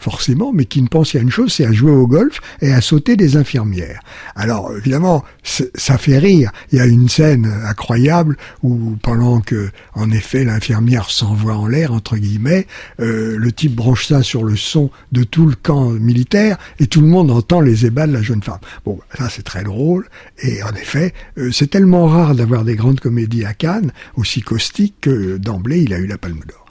[0.00, 2.80] forcément, mais qui ne pensent qu'à une chose, c'est à jouer au golf et à
[2.80, 4.00] sauter des infirmières.
[4.34, 6.50] Alors, évidemment, ça fait rire.
[6.72, 11.92] Il y a une scène incroyable où, pendant que, en effet, l'infirmière s'envoie en l'air,
[11.92, 12.66] entre guillemets,
[12.98, 17.06] le type branche ça sur le son de tout le camp militaire et tout le
[17.06, 18.58] monde entend les ébats de la jeune femme.
[18.84, 20.08] Bon, ça c'est très drôle.
[20.42, 24.96] Et en effet, euh, c'est tellement rare d'avoir des grandes comédies à Cannes, aussi caustiques,
[25.00, 26.64] que d'emblée, il a eu la Palme d'Or.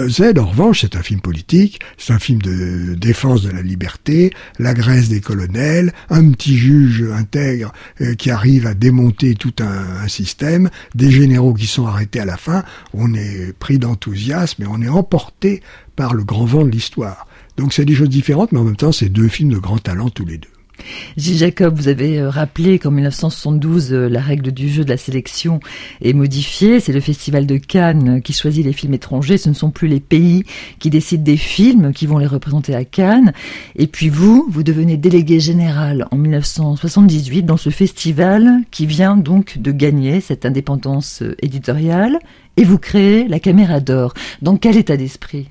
[0.00, 3.60] Euh, Z, en revanche, c'est un film politique, c'est un film de défense de la
[3.60, 9.52] liberté, la Grèce des colonels, un petit juge intègre euh, qui arrive à démonter tout
[9.60, 14.66] un, système, des généraux qui sont arrêtés à la fin, on est pris d'enthousiasme et
[14.66, 15.62] on est emporté
[15.96, 17.26] par le grand vent de l'histoire.
[17.56, 20.10] Donc c'est des choses différentes, mais en même temps, c'est deux films de grand talent
[20.10, 20.53] tous les deux.
[21.16, 24.96] Gilles Jacob, vous avez euh, rappelé qu'en 1972, euh, la règle du jeu de la
[24.96, 25.60] sélection
[26.02, 26.80] est modifiée.
[26.80, 29.38] C'est le Festival de Cannes qui choisit les films étrangers.
[29.38, 30.44] Ce ne sont plus les pays
[30.78, 33.32] qui décident des films qui vont les représenter à Cannes.
[33.76, 39.58] Et puis vous, vous devenez délégué général en 1978 dans ce festival qui vient donc
[39.58, 42.18] de gagner cette indépendance euh, éditoriale.
[42.56, 44.14] Et vous créez la Caméra d'Or.
[44.40, 45.48] Dans quel état d'esprit?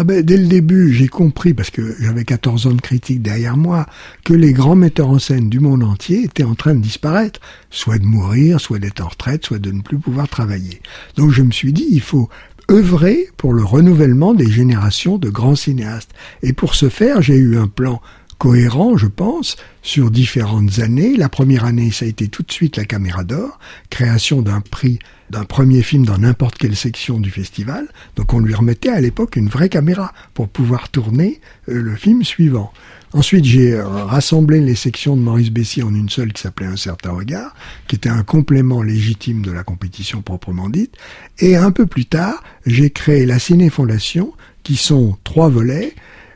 [0.00, 3.56] Ah ben, dès le début, j'ai compris, parce que j'avais 14 ans de critique derrière
[3.56, 3.84] moi,
[4.24, 7.98] que les grands metteurs en scène du monde entier étaient en train de disparaître, soit
[7.98, 10.80] de mourir, soit d'être en retraite, soit de ne plus pouvoir travailler.
[11.16, 12.28] Donc je me suis dit, il faut
[12.70, 16.12] œuvrer pour le renouvellement des générations de grands cinéastes.
[16.44, 18.00] Et pour ce faire, j'ai eu un plan
[18.38, 21.16] cohérent, je pense, sur différentes années.
[21.16, 23.58] La première année, ça a été tout de suite la Caméra d'Or,
[23.90, 24.98] création d'un prix
[25.30, 27.88] d'un premier film dans n'importe quelle section du festival.
[28.16, 32.24] Donc on lui remettait à l'époque une vraie caméra pour pouvoir tourner euh, le film
[32.24, 32.72] suivant.
[33.12, 36.76] Ensuite, j'ai euh, rassemblé les sections de Maurice Bessier en une seule qui s'appelait Un
[36.76, 37.54] certain regard,
[37.86, 40.94] qui était un complément légitime de la compétition proprement dite.
[41.38, 45.94] Et un peu plus tard, j'ai créé la Ciné Fondation, qui sont trois volets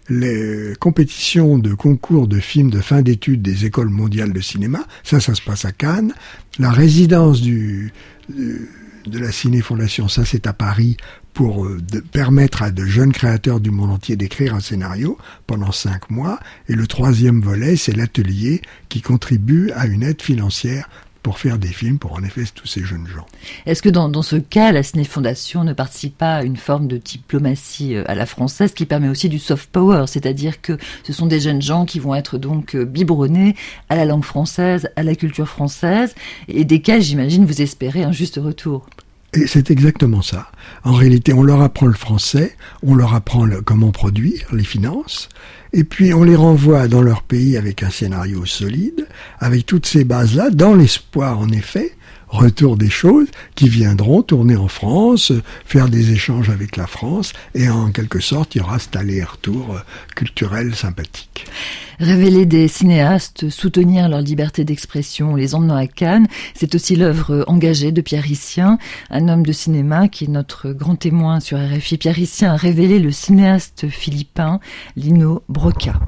[0.09, 5.21] les compétitions de concours de films de fin d'études des écoles mondiales de cinéma, ça,
[5.21, 6.13] ça se passe à Cannes.
[6.59, 7.93] La résidence du,
[8.29, 10.97] de la Ciné Fondation, ça c'est à Paris,
[11.35, 11.79] pour euh,
[12.13, 16.39] permettre à de jeunes créateurs du monde entier d'écrire un scénario pendant cinq mois.
[16.69, 20.89] Et le troisième volet, c'est l'atelier qui contribue à une aide financière
[21.23, 23.27] pour faire des films pour en effet tous ces jeunes gens.
[23.67, 26.89] Est-ce que dans, dans, ce cas, la Ciné Fondation ne participe pas à une forme
[26.89, 31.13] de diplomatie euh, à la française qui permet aussi du soft power, c'est-à-dire que ce
[31.13, 33.55] sont des jeunes gens qui vont être donc euh, biberonnés
[33.89, 36.15] à la langue française, à la culture française,
[36.49, 38.87] et desquels j'imagine vous espérez un juste retour
[39.35, 40.51] et c'est exactement ça.
[40.85, 45.31] En réalité, on leur apprend le français, on leur apprend comment produire, les finances,
[45.73, 49.07] et puis on les renvoie dans leur pays avec un scénario solide,
[49.39, 51.93] avec toutes ces bases-là, dans l'espoir, en effet,
[52.33, 55.33] retour des choses qui viendront tourner en France,
[55.65, 59.79] faire des échanges avec la France, et en quelque sorte, il y aura cet aller-retour
[60.17, 61.47] culturel sympathique.
[62.01, 67.93] Révéler des cinéastes, soutenir leur liberté d'expression, les emmenant à Cannes, c'est aussi l'œuvre engagée
[67.93, 68.79] de Pierre Hissien,
[69.11, 71.99] un homme de cinéma qui est notre grand témoin sur RFI.
[71.99, 74.59] Pierre Hissien a révélé le cinéaste philippin
[74.97, 76.01] Lino Broca.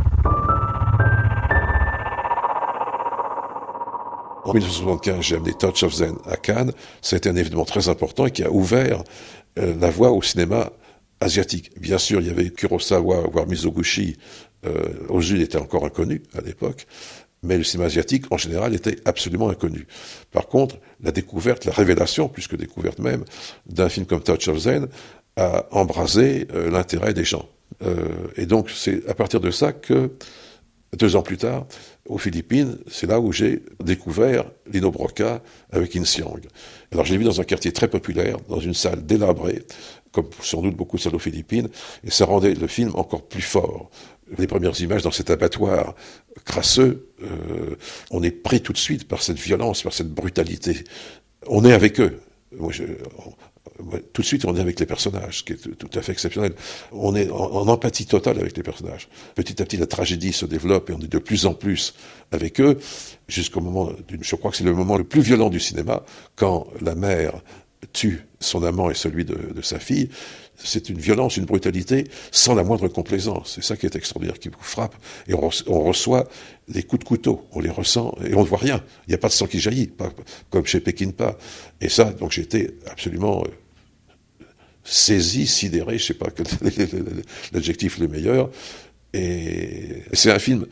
[4.45, 6.73] En 1975, j'ai amené Touch of Zen à Cannes.
[7.11, 9.03] Été un événement très important qui a ouvert
[9.59, 10.71] euh, la voie au cinéma
[11.21, 11.71] asiatique.
[11.81, 14.17] Bien sûr, il y avait Kurosawa, voire Mizoguchi.
[14.67, 16.87] Euh, était encore inconnu à l'époque.
[17.43, 19.87] Mais le cinéma asiatique, en général, était absolument inconnu.
[20.31, 23.25] Par contre, la découverte, la révélation, plus que découverte même,
[23.67, 24.89] d'un film comme Touch of Zen
[25.37, 27.49] a embrasé euh, l'intérêt des gens.
[27.83, 30.13] Euh, et donc, c'est à partir de ça que,
[30.97, 31.67] deux ans plus tard,
[32.07, 36.41] aux Philippines, c'est là où j'ai découvert Lino Broca avec Insiang.
[36.93, 39.63] Alors, j'ai vu dans un quartier très populaire, dans une salle délabrée,
[40.13, 41.69] comme sans doute beaucoup de salles aux Philippines,
[42.05, 43.91] et ça rendait le film encore plus fort.
[44.39, 45.95] Les premières images dans cet abattoir
[46.45, 47.77] crasseux, euh,
[48.11, 50.85] on est pris tout de suite par cette violence, par cette brutalité.
[51.47, 52.21] On est avec eux.
[52.57, 52.85] Moi, je,
[54.13, 56.55] tout de suite, on est avec les personnages, ce qui est tout à fait exceptionnel.
[56.93, 59.09] On est en, empathie totale avec les personnages.
[59.35, 61.95] Petit à petit, la tragédie se développe et on est de plus en plus
[62.31, 62.79] avec eux,
[63.29, 66.05] jusqu'au moment, je crois que c'est le moment le plus violent du cinéma,
[66.37, 67.43] quand la mère
[67.93, 70.09] tue son amant et celui de, sa fille,
[70.57, 73.55] c'est une violence, une brutalité sans la moindre complaisance.
[73.55, 74.95] C'est ça qui est extraordinaire, qui vous frappe.
[75.27, 76.29] Et on, reçoit
[76.69, 78.83] des coups de couteau, on les ressent et on ne voit rien.
[79.07, 80.11] Il n'y a pas de sang qui jaillit, pas,
[80.51, 81.37] comme chez Pékin pas.
[81.81, 83.51] Et ça, donc j'étais absolument euh,
[84.85, 86.29] saisi, sidéré, je sais pas
[87.53, 88.51] l'adjectif le meilleur.
[89.13, 90.67] Et c'est un film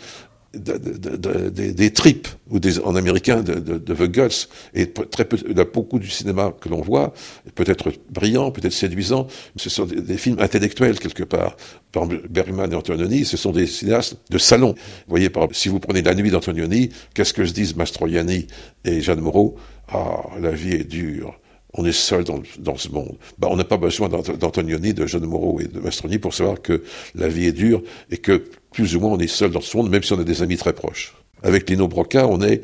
[0.55, 5.65] des tripes, ou des, en américain de, The Guts, et très peu, il y a
[5.65, 7.15] beaucoup du cinéma que l'on voit,
[7.55, 11.57] peut-être brillant, peut-être séduisant, ce sont des, films intellectuels quelque part.
[11.91, 14.75] Par Bergman et Antonioni, ce sont des cinéastes de salon.
[14.77, 18.47] Vous voyez, par, si vous prenez La Nuit d'Antonioni, qu'est-ce que se disent Mastroianni
[18.85, 19.57] et Jeanne Moreau?
[19.89, 21.39] Ah, la vie est dure
[21.75, 23.17] on est seul dans, dans ce monde.
[23.39, 26.83] Bah, on n'a pas besoin d'Antonioni, de Jeanne Moreau et de Mastroni pour savoir que
[27.15, 29.91] la vie est dure et que plus ou moins on est seul dans ce monde,
[29.91, 31.15] même si on a des amis très proches.
[31.43, 32.63] Avec Lino Broca, on est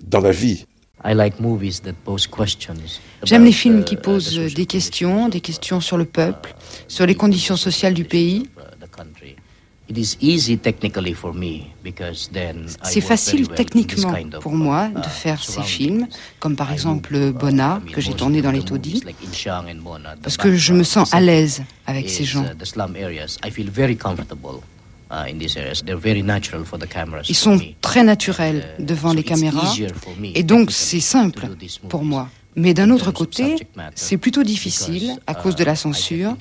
[0.00, 0.66] dans la vie.
[3.24, 6.54] J'aime les films qui posent des questions, des questions sur le peuple,
[6.88, 8.48] sur les conditions sociales du pays.
[12.82, 16.06] C'est facile techniquement pour moi de uh, faire ces films,
[16.40, 19.02] comme par exemple Bona, que j'ai tourné dans les taudis,
[20.22, 22.46] parce que je me sens à l'aise avec ces gens.
[27.28, 29.74] Ils sont très naturels uh, devant les caméras,
[30.34, 31.46] et donc c'est simple
[31.90, 32.30] pour moi.
[32.56, 33.56] Mais d'un autre côté,
[33.94, 36.36] c'est plutôt difficile à cause de la censure,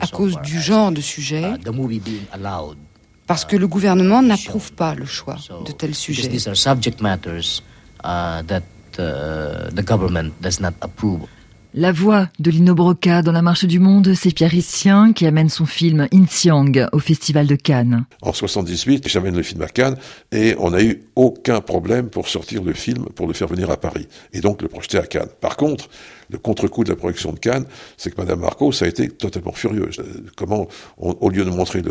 [0.00, 1.52] à cause du genre de sujet,
[3.26, 5.36] parce que le gouvernement n'approuve pas le choix
[5.66, 6.28] de tels sujets.
[11.72, 15.48] La voix de Lino Broca dans la marche du monde, c'est Pierre Hissien qui amène
[15.48, 18.06] son film Insiang au Festival de Cannes.
[18.22, 19.96] En 78, j'amène le film à Cannes
[20.32, 23.76] et on n'a eu aucun problème pour sortir le film, pour le faire venir à
[23.76, 25.28] Paris et donc le projeter à Cannes.
[25.40, 25.88] Par contre,
[26.30, 27.64] le contre-coup de la projection de Cannes,
[27.96, 30.00] c'est que Madame Marcos a été totalement furieuse.
[30.36, 31.82] Comment, au lieu de montrer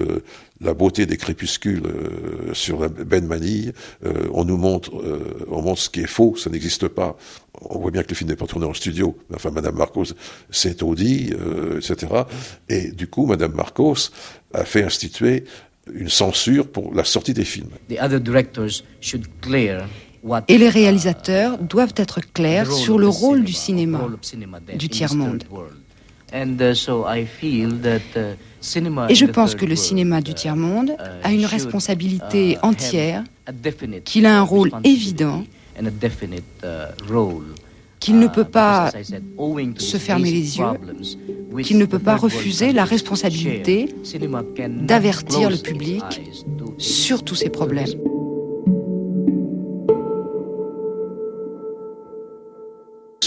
[0.61, 3.73] la beauté des crépuscules euh, sur la de Manille,
[4.05, 7.17] euh, on nous montre, euh, on montre ce qui est faux, ça n'existe pas.
[7.61, 9.17] On voit bien que le film n'est pas tourné en studio.
[9.33, 10.05] Enfin, Madame Marcos
[10.49, 11.33] s'est audit,
[11.75, 12.07] etc.
[12.69, 14.11] Et du coup, Madame Marcos
[14.53, 15.43] a fait instituer
[15.93, 17.71] une censure pour la sortie des films.
[20.47, 24.07] Et les réalisateurs doivent être clairs sur le rôle du cinéma,
[24.75, 25.43] du tiers-monde.
[26.31, 26.73] Uh, uh,
[29.09, 33.23] Et je pense que le cinéma du tiers-monde uh, a une responsabilité entière,
[34.05, 35.43] qu'il a un rôle évident,
[37.99, 38.91] qu'il ne peut pas
[39.77, 40.65] se fermer les yeux,
[41.63, 43.93] qu'il ne peut pas refuser la responsabilité
[44.81, 46.03] d'avertir le public
[46.77, 47.87] sur tous ces problèmes.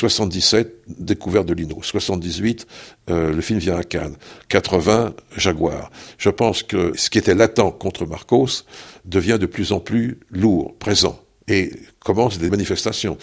[0.02, 1.80] 77, découverte de Lino.
[1.80, 2.66] 78,
[3.08, 4.16] euh, le film vient à Cannes.
[4.48, 5.92] 80, Jaguar.
[6.18, 8.64] Je pense que ce qui était latent contre Marcos
[9.04, 11.20] devient de plus en plus lourd, présent.
[11.46, 13.16] Et commencent des manifestations.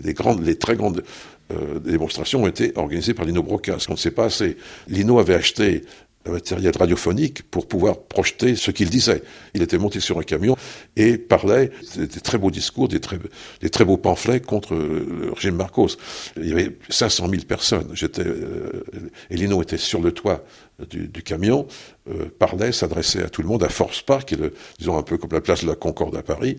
[0.00, 1.04] Les, grandes, les très grandes
[1.52, 4.58] euh, démonstrations ont été organisées par Lino Broca, ce qu'on ne sait pas assez.
[4.88, 5.84] Lino avait acheté
[6.30, 9.22] matériel radiophonique pour pouvoir projeter ce qu'il disait.
[9.54, 10.56] Il était monté sur un camion
[10.96, 15.96] et parlait des, très beaux discours, des très, beaux pamphlets contre le régime Marcos.
[16.36, 17.88] Il y avait 500 000 personnes.
[17.94, 18.84] J'étais, euh,
[19.30, 20.44] Elino était sur le toit
[20.90, 21.66] du, camion,
[22.08, 25.16] euh, parlait, s'adressait à tout le monde à Force Park, qui est disons un peu
[25.16, 26.58] comme la place de la Concorde à Paris.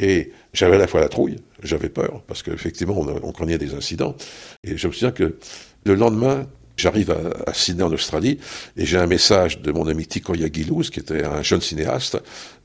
[0.00, 4.16] Et j'avais à la fois la trouille, j'avais peur, parce qu'effectivement, on, on des incidents.
[4.64, 5.36] Et je me souviens que
[5.84, 6.46] le lendemain,
[6.80, 7.14] J'arrive
[7.46, 8.38] à, Sydney en Australie
[8.76, 12.18] et j'ai un message de mon ami Tikoya Gilouz, qui était un jeune cinéaste,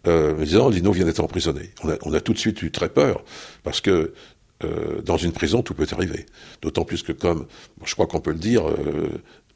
[0.07, 1.71] euh, me disant Lino vient d'être emprisonné.
[1.83, 3.25] On a, tout de suite eu très peur
[3.63, 4.13] parce que
[4.63, 6.25] euh, dans une prison tout peut arriver.
[6.61, 7.45] D'autant plus que comme
[7.83, 9.09] je crois qu'on peut le dire, euh,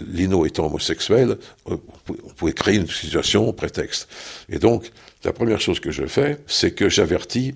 [0.06, 1.78] Lino étant homosexuel, on
[2.36, 4.10] pouvait créer une situation prétexte.
[4.50, 4.92] Et donc
[5.24, 7.56] la première chose que je fais, c'est que j'avertis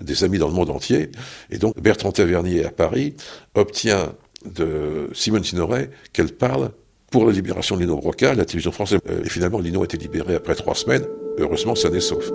[0.00, 1.10] des amis dans le monde entier.
[1.50, 3.14] Et donc Bertrand Tavernier à Paris
[3.56, 4.14] obtient
[4.44, 6.70] de Simone Signoret qu'elle parle
[7.10, 8.98] pour la libération de Lino Broca, la télévision française.
[9.08, 11.04] Euh, et finalement, Lino a été libéré après trois semaines.
[11.38, 12.30] Heureusement, ça n'est sauf.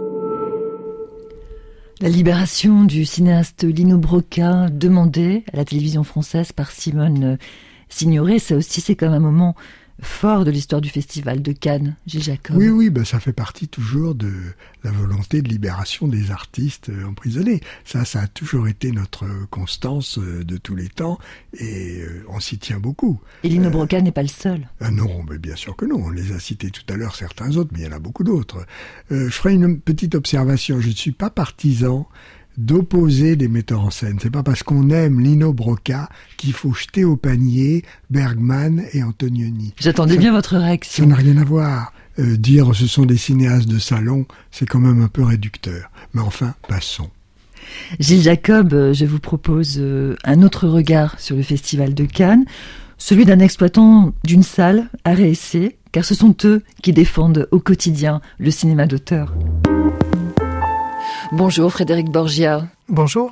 [2.02, 7.38] La libération du cinéaste Lino Broca, demandée à la télévision française par Simone
[7.90, 9.56] Signoret, ça aussi c'est comme un moment
[10.02, 12.56] fort de l'histoire du festival de Cannes, Gilles Jacob.
[12.56, 14.32] Oui, oui, ben ça fait partie toujours de
[14.84, 17.62] la volonté de libération des artistes euh, emprisonnés.
[17.86, 21.20] Ça, ça a toujours été notre constance euh, de tous les temps
[21.54, 23.20] et euh, on s'y tient beaucoup.
[23.44, 24.70] Et Lino Broca n'est pas le seul.
[24.92, 26.04] Non, mais bien sûr que non.
[26.06, 28.24] On les a cités tout à l'heure, certains autres, mais il y en a beaucoup
[28.24, 28.66] d'autres.
[29.10, 30.80] je ferai une petite observation.
[30.80, 32.08] Je ne suis pas partisan
[32.60, 34.18] d'opposer des metteurs en scène.
[34.22, 39.74] C'est pas parce qu'on aime Lino Broca qu'il faut jeter au panier Bergman et Antonioni.
[39.80, 41.04] J'attendais bien votre réaction.
[41.04, 41.94] Ça n'a rien à voir.
[42.20, 45.90] Euh, dire ce sont des cinéastes de salon, c'est quand même un peu réducteur.
[46.14, 47.10] Mais enfin, passons.
[48.00, 52.44] Gilles Jacob, euh, je vous propose euh, un autre regard sur le Festival de Cannes,
[52.98, 58.20] celui d'un exploitant d'une salle à réessayer, car ce sont eux qui défendent au quotidien
[58.38, 59.34] le cinéma d'auteur.
[61.32, 62.68] Bonjour Frédéric Borgia.
[62.88, 63.32] Bonjour.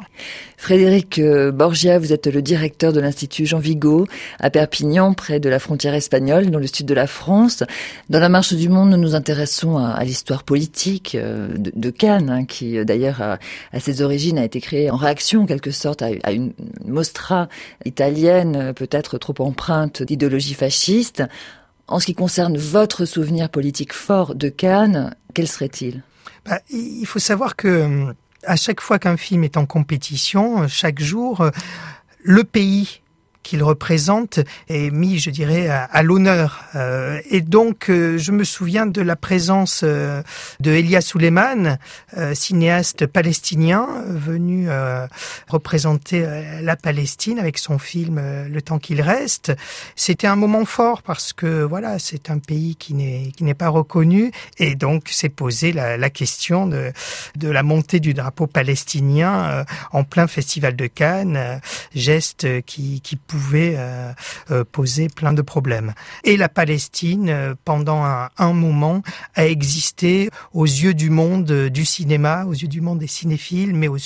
[0.55, 4.05] Frédéric euh, Borgia, vous êtes le directeur de l'Institut Jean Vigo
[4.39, 7.63] à Perpignan, près de la frontière espagnole, dans le sud de la France.
[8.09, 12.45] Dans la marche du monde, nous nous intéressons à, l'histoire politique euh, de, Cannes, hein,
[12.45, 16.31] qui euh, d'ailleurs à, ses origines a été créée en réaction en quelque sorte à,
[16.31, 16.53] une
[16.85, 17.49] mostra
[17.83, 21.23] italienne, peut-être trop empreinte d'idéologie fasciste.
[21.87, 26.03] En ce qui concerne votre souvenir politique fort de Cannes, quel serait-il?
[26.45, 28.13] Bah, il faut savoir que euh,
[28.43, 31.51] à chaque fois qu'un film est en compétition, euh, chaque jour, euh,
[32.23, 33.01] le pays
[33.47, 36.65] qu'il représente est mis, je dirais, à, l'honneur.
[36.75, 40.21] Euh, et donc, euh, je me souviens de la présence euh,
[40.59, 41.77] de Elia Suleiman,
[42.33, 44.67] cinéaste palestinien, venu
[45.47, 46.25] représenter
[46.61, 49.53] la Palestine avec son film Le temps qu'il reste.
[49.95, 53.69] C'était un moment fort parce que voilà, c'est un pays qui n'est qui n'est pas
[53.69, 56.91] reconnu et donc s'est posé la, la, question de
[57.35, 61.61] de la montée du drapeau palestinien en plein festival de Cannes,
[61.93, 63.15] geste qui qui
[63.53, 64.11] euh,
[64.51, 65.93] euh, poser plein de problèmes.
[66.23, 69.01] Et la Palestine, euh, pendant un, moment,
[69.35, 73.87] a existé aux yeux du monde du cinéma, aux yeux du monde des cinéphiles, mais
[73.87, 73.97] aux,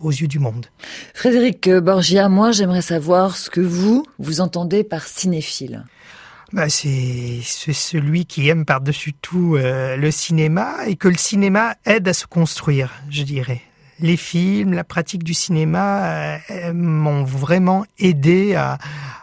[0.00, 0.66] aux yeux du monde.
[1.14, 5.84] Frédéric Borgia, moi j'aimerais savoir ce que vous, vous entendez par cinéphile.
[6.52, 12.14] Bah, c'est celui qui aime par-dessus tout le cinéma et que le cinéma aide à
[12.14, 13.67] se construire, je dirais.
[14.00, 16.38] Les films, la pratique du cinéma
[16.72, 18.78] m'ont vraiment aidé à,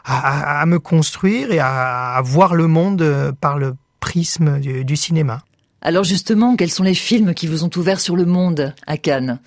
[0.06, 5.42] à, me construire et à, à voir le monde par le prisme du, cinéma.
[5.88, 9.38] Alors justement, quels sont les films qui vous ont ouvert sur le monde à Cannes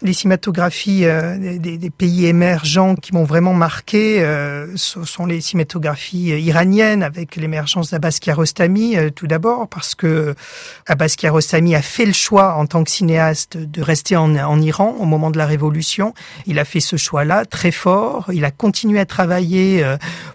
[0.00, 6.30] Les cinématographies euh, des, pays émergents qui m'ont vraiment marqué euh, ce sont les cinématographies
[6.30, 10.36] euh, iraniennes avec l'émergence d'Abbas Kiarostami tout d'abord parce que
[10.86, 14.94] Abbas Kiarostami a fait le choix en tant que cinéaste de rester en, en Iran
[15.00, 16.14] au moment de la révolution.
[16.46, 18.30] Il a fait ce choix-là très fort.
[18.32, 19.84] Il a continué à travailler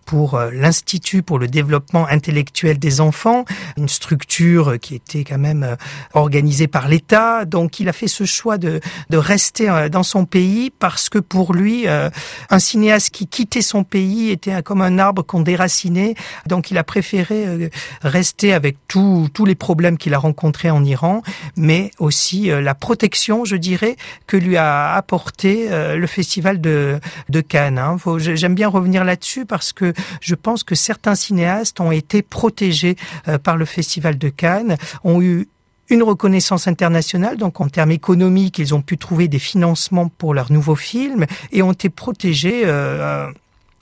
[0.06, 3.46] pour l'Institut pour le développement intellectuel des enfants,
[3.78, 5.76] une structure qui était quand même euh,
[6.14, 7.46] organisé par l'État.
[7.46, 8.80] Donc il a fait ce choix de,
[9.12, 12.10] de rester euh, dans son pays parce que pour lui, euh,
[12.50, 16.16] un cinéaste qui quittait son pays était comme un arbre qu'on déracinait.
[16.48, 17.70] Donc il a préféré
[18.02, 21.22] rester avec tous tous les problèmes qu'il a rencontrés en Iran,
[21.56, 27.00] mais aussi la protection, je dirais, que lui a apporté le festival de,
[27.30, 27.78] de Cannes.
[27.78, 27.98] Hein.
[28.18, 32.96] J'aime bien revenir là-dessus parce que je pense que certains cinéastes ont été protégés
[33.44, 35.43] par le festival de Cannes, ont eu
[35.90, 40.52] une reconnaissance internationale, donc en termes économiques, ils ont pu trouver des financements pour leurs
[40.52, 43.30] nouveaux films et ont été protégés euh,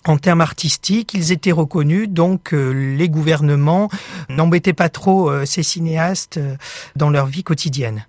[0.06, 3.89] en termes artistiques, ils étaient reconnus, donc euh, les gouvernements
[4.30, 6.39] n'embêtaient pas trop euh, ces cinéastes
[6.95, 8.06] dans leur vie quotidienne.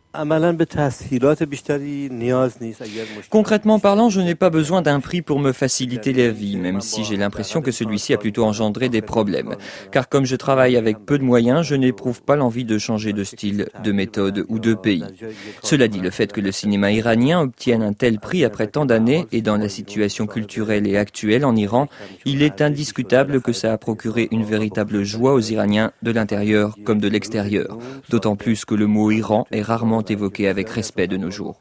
[3.31, 7.03] Concrètement parlant, je n'ai pas besoin d'un prix pour me faciliter la vie, même si
[7.03, 9.57] j'ai l'impression que celui-ci a plutôt engendré des problèmes.
[9.91, 13.25] Car comme je travaille avec peu de moyens, je n'éprouve pas l'envie de changer de
[13.25, 15.05] style, de méthode ou de pays.
[15.63, 19.27] Cela dit, le fait que le cinéma iranien obtienne un tel prix après tant d'années
[19.33, 21.89] et dans la situation culturelle et actuelle en Iran,
[22.27, 27.01] il est indiscutable que ça a procuré une véritable joie aux Iraniens de l'intérieur comme
[27.01, 27.79] de l'extérieur.
[28.11, 31.57] D'autant plus que le mot Iran est rarement évoqué avec respect de nos jours.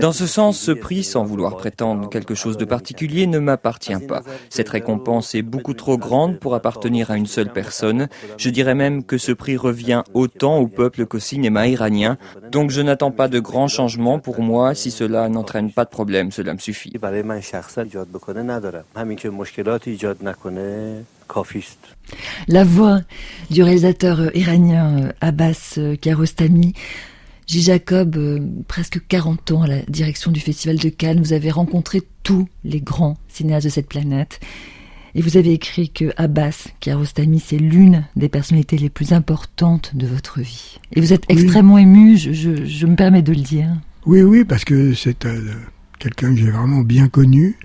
[0.00, 4.22] Dans ce sens, ce prix, sans vouloir prétendre quelque chose de particulier, ne m'appartient pas.
[4.50, 8.08] Cette récompense est beaucoup trop grande pour appartenir à une seule personne.
[8.36, 12.18] Je dirais même que ce prix revient autant au peuple qu'au cinéma iranien.
[12.50, 14.74] Donc je n'attends pas de grands changements pour moi.
[14.74, 16.92] Si cela n'entraîne pas de problème, cela me suffit.
[22.48, 23.00] La voix
[23.50, 26.74] du réalisateur iranien Abbas Kiarostami
[27.46, 27.62] J.
[27.62, 32.02] Jacob, euh, presque 40 ans à la direction du Festival de Cannes, vous avez rencontré
[32.24, 34.40] tous les grands cinéastes de cette planète.
[35.14, 40.06] Et vous avez écrit que Abbas Kiarostami, c'est l'une des personnalités les plus importantes de
[40.06, 40.78] votre vie.
[40.92, 43.68] Et vous êtes extrêmement ému, je, me permets de le dire.
[44.04, 45.40] Oui, oui, parce que c'est euh,
[46.00, 47.56] quelqu'un que j'ai vraiment bien connu.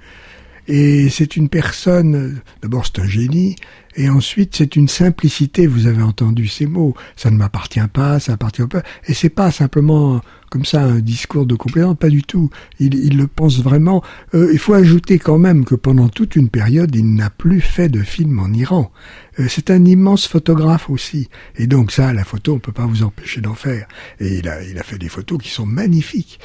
[0.74, 3.57] Et c'est une personne, d'abord c'est un génie,
[3.97, 8.32] et ensuite c'est une simplicité, vous avez entendu ces mots, ça ne m'appartient pas, ça
[8.32, 12.49] appartient pas, et c'est pas simplement comme ça un discours de complément, pas du tout,
[12.80, 14.01] il, il le pense vraiment.
[14.34, 17.89] Euh, il faut ajouter quand même que pendant toute une période, il n'a plus fait
[17.89, 18.93] de film en Iran.
[19.39, 23.03] Euh, c'est un immense photographe aussi, et donc ça, la photo, on peut pas vous
[23.03, 23.89] empêcher d'en faire.
[24.22, 26.39] Et il a, il a fait des photos qui sont magnifiques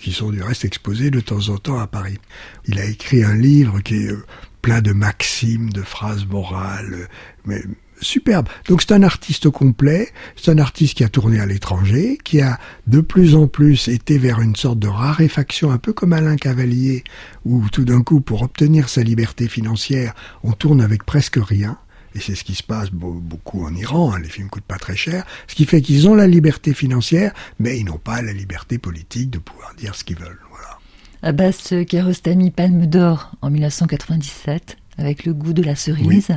[0.00, 2.18] qui sont du reste exposés de temps en temps à Paris.
[2.66, 4.24] Il a écrit un livre qui est euh,
[4.62, 7.06] plein de maximes, de phrases morales, euh,
[7.46, 7.62] mais
[8.00, 8.48] superbe.
[8.68, 12.58] Donc c'est un artiste complet, c'est un artiste qui a tourné à l'étranger, qui a
[12.86, 17.04] de plus en plus été vers une sorte de raréfaction, un peu comme Alain Cavalier,
[17.44, 21.78] où tout d'un coup, pour obtenir sa liberté financière, on tourne avec presque rien.
[22.14, 24.96] Et c'est ce qui se passe beaucoup en Iran, hein, les films coûtent pas très
[24.96, 28.78] cher, ce qui fait qu'ils ont la liberté financière, mais ils n'ont pas la liberté
[28.78, 30.40] politique de pouvoir dire ce qu'ils veulent.
[30.50, 30.78] Voilà.
[31.22, 36.28] Abbas Kiarostami, Palme d'Or en 1997, avec le goût de la cerise.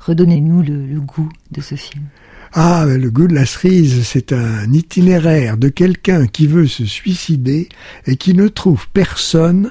[0.00, 2.04] Redonnez-nous le, goût de ce film.
[2.52, 7.68] Ah, le goût de la cerise, c'est un itinéraire de quelqu'un qui veut se suicider
[8.06, 9.70] et qui ne trouve personne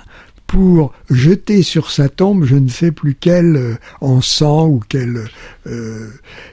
[0.52, 5.30] pour jeter sur sa tombe je ne sais plus quel euh, encens ou quel...
[5.66, 6.10] Euh,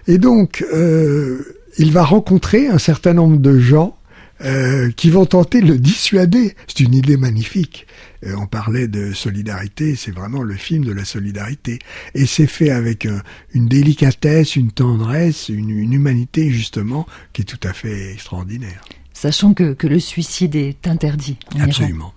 [0.07, 3.94] et donc, euh, il va rencontrer un certain nombre de gens
[4.96, 6.55] qui vont tenter de le dissuader.
[6.68, 7.88] C'est une idée magnifique.
[8.24, 11.80] on parlait de solidarité, c'est vraiment le film de la solidarité.
[12.14, 13.09] Et c'est fait avec
[13.53, 18.84] une délicatesse, une tendresse, une, humanité justement qui est tout à fait extraordinaire.
[19.12, 21.38] Sachant que, que le suicide est interdit.
[21.59, 22.14] Absolument.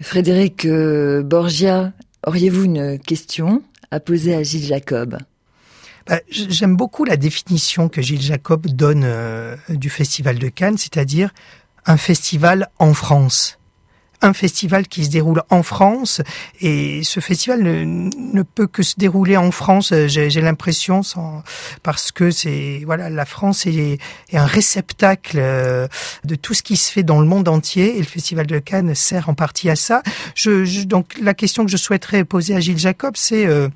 [0.00, 1.92] Frédéric euh, Borgia,
[2.26, 5.18] auriez-vous une question à poser à Gilles Jacob?
[6.06, 11.30] Bah, J'aime beaucoup la définition que Gilles Jacob donne euh, du Festival de Cannes, c'est-à-dire
[11.84, 13.57] un festival en France.
[14.20, 16.22] Un festival qui se déroule en France
[16.60, 19.92] et ce festival ne, peut que se dérouler en France.
[20.06, 21.02] J'ai l'impression,
[21.82, 23.98] parce que c'est voilà, la France est,
[24.30, 25.86] est, un réceptacle euh,
[26.24, 28.94] de tout ce qui se fait dans le monde entier et le festival de Cannes
[28.94, 30.02] sert en partie à ça.
[30.34, 33.68] Je, je, donc la question que je souhaiterais poser à Gilles Jacob, c'est euh,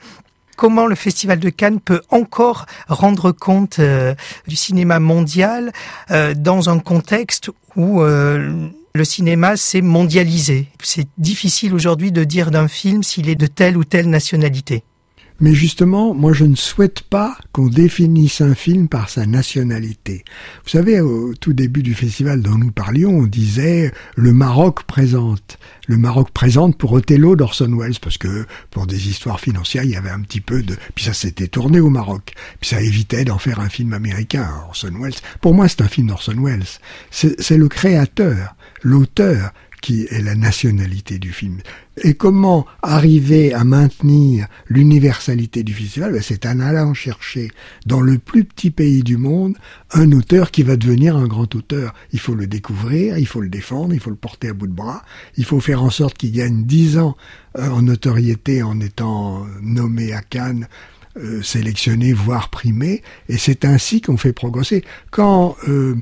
[0.56, 4.14] comment le Festival de Cannes peut encore rendre compte euh,
[4.46, 5.72] du cinéma mondial
[6.10, 10.68] euh, dans un contexte où euh, le cinéma s'est mondialisé.
[10.82, 14.84] C'est difficile aujourd'hui de dire d'un film s'il est de telle ou telle nationalité.
[15.40, 20.24] Mais justement, moi je ne souhaite pas qu'on définisse un film par sa nationalité.
[20.62, 25.58] Vous savez, au tout début du festival dont nous parlions, on disait le Maroc présente.
[25.88, 29.96] Le Maroc présente pour Othello d'Orson Welles, parce que pour des histoires financières, il y
[29.96, 30.76] avait un petit peu de...
[30.94, 32.34] Puis ça s'était tourné au Maroc.
[32.60, 35.16] Puis ça évitait d'en faire un film américain, Orson Welles.
[35.40, 36.62] Pour moi, c'est un film d'Orson Welles.
[37.10, 39.52] C'est le créateur, l'auteur
[39.82, 41.58] qui est la nationalité du film.
[42.02, 46.12] Et comment arriver à maintenir l'universalité du festival?
[46.12, 47.50] Ben, C'est en allant chercher
[47.84, 49.58] dans le plus petit pays du monde
[49.90, 51.92] un auteur qui va devenir un grand auteur.
[52.12, 54.72] Il faut le découvrir, il faut le défendre, il faut le porter à bout de
[54.72, 55.02] bras,
[55.36, 57.16] il faut faire en sorte qu'il gagne dix ans
[57.58, 60.68] euh, en notoriété en étant nommé à Cannes
[61.18, 64.82] euh, sélectionné, voire primé, et c'est ainsi qu'on fait progresser.
[65.10, 65.96] Quand euh,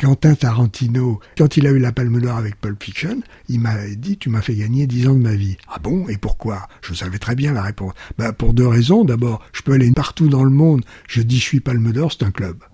[0.00, 3.20] Quentin Tarantino, quand il a eu la Palme d'Or avec Pulp Fiction,
[3.50, 5.58] il m'a dit tu m'as fait gagner dix ans de ma vie.
[5.68, 6.08] Ah bon?
[6.08, 6.68] Et pourquoi?
[6.80, 7.92] Je savais très bien la réponse.
[8.16, 9.04] Bah, pour deux raisons.
[9.04, 10.86] D'abord, je peux aller partout dans le monde.
[11.06, 12.64] Je dis je suis Palme d'Or, c'est un club.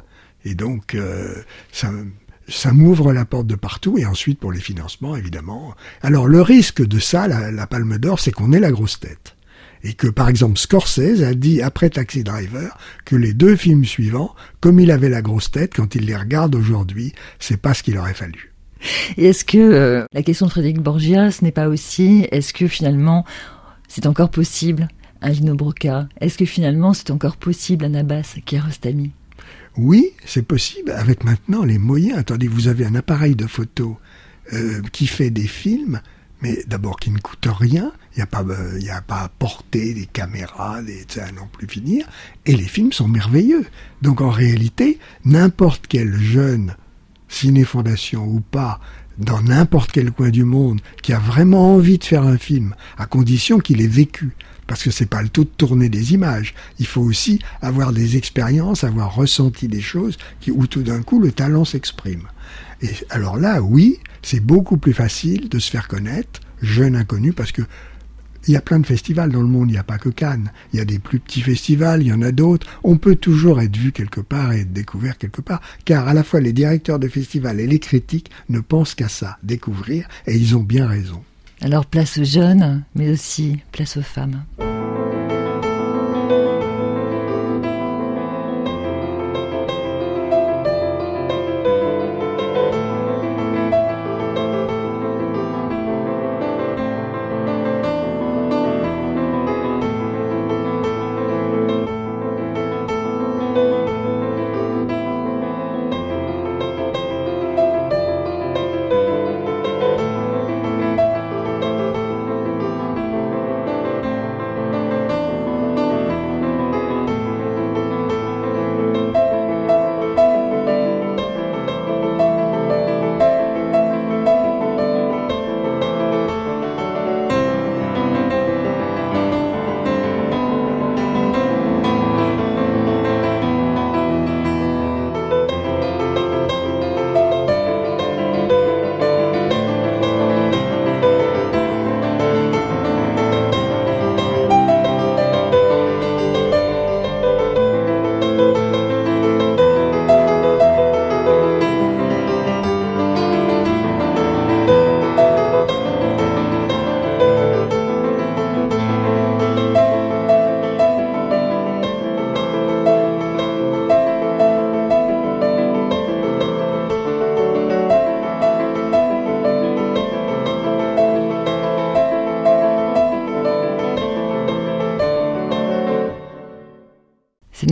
[0.45, 1.35] Et donc euh,
[1.73, 5.75] ça m'ouvre la porte de partout et ensuite pour les financements évidemment.
[6.03, 9.36] Alors le risque de ça, la, la Palme d'Or, c'est qu'on ait la grosse tête
[9.83, 14.35] et que par exemple Scorsese a dit après Taxi Driver que les deux films suivants,
[14.61, 17.99] comme il avait la grosse tête, quand il les regarde aujourd'hui, c'est pas ce qu'il
[17.99, 18.53] aurait fallu.
[19.17, 22.69] Et est-ce que euh, la question de Frédéric Borgia, ce n'est pas aussi, est-ce que
[22.69, 23.25] finalement
[23.89, 24.89] c'est encore possible
[25.23, 26.09] un Lino Broca?
[26.21, 29.13] Est-ce que finalement c'est encore possible un Abbas Kiarostami?
[29.77, 32.19] Oui, c'est possible avec maintenant les moyens.
[32.19, 33.99] Attendez, vous avez un appareil de photo
[34.53, 36.01] euh, qui fait des films
[36.43, 39.95] mais d'abord qui ne coûte rien, il n'y a, pas, euh, a pas à porter
[39.95, 42.07] des caméras, des, ça non plus finir,
[42.45, 43.67] et les films sont merveilleux.
[44.03, 46.75] Donc en réalité, n'importe quel jeune
[47.29, 48.81] ciné-fondation ou pas,
[49.19, 53.07] dans n'importe quel coin du monde, qui a vraiment envie de faire un film, à
[53.07, 56.55] condition qu'il ait vécu, parce que c'est pas le tout de tourner des images.
[56.79, 60.17] Il faut aussi avoir des expériences, avoir ressenti des choses
[60.49, 62.29] où tout d'un coup le talent s'exprime.
[62.83, 67.53] Et alors là, oui, c'est beaucoup plus facile de se faire connaître, jeune inconnu, parce
[67.53, 67.63] que
[68.49, 70.53] il y a plein de festivals dans le monde, il n'y a pas que Cannes.
[70.73, 72.67] Il y a des plus petits festivals, il y en a d'autres.
[72.85, 76.23] On peut toujours être vu quelque part et être découvert quelque part, car à la
[76.23, 80.57] fois les directeurs de festivals et les critiques ne pensent qu'à ça, découvrir, et ils
[80.57, 81.25] ont bien raison.
[81.61, 84.45] Alors place aux jeunes, mais aussi place aux femmes.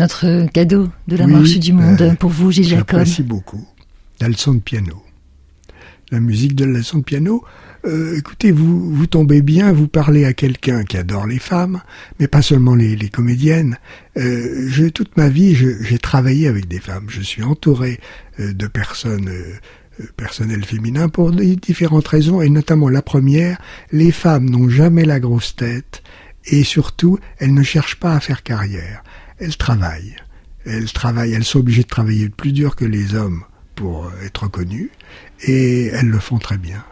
[0.04, 2.86] Notre cadeau de la marche du monde euh, pour vous, Gilles Jacob.
[2.90, 3.66] J'apprécie beaucoup
[4.20, 5.02] la leçon de piano.
[6.10, 7.42] La musique de la leçon de piano,
[7.86, 11.80] euh, écoutez, vous, vous tombez bien, vous parlez à quelqu'un qui adore les femmes,
[12.20, 13.78] mais pas seulement les, les comédiennes.
[14.18, 17.06] Euh, je, toute ma vie, j'ai travaillé avec des femmes.
[17.08, 17.98] Je suis entouré
[18.40, 19.30] euh, de personnes
[20.16, 23.58] personnel féminin pour différentes raisons, et notamment la première,
[23.92, 26.02] les femmes n'ont jamais la grosse tête,
[26.46, 29.02] et surtout, elles ne cherchent pas à faire carrière.
[29.38, 30.16] Elles travaillent.
[30.66, 34.90] Elles travaillent, elles sont obligées de travailler plus dur que les hommes pour être connues,
[35.42, 36.82] et elles le font très bien.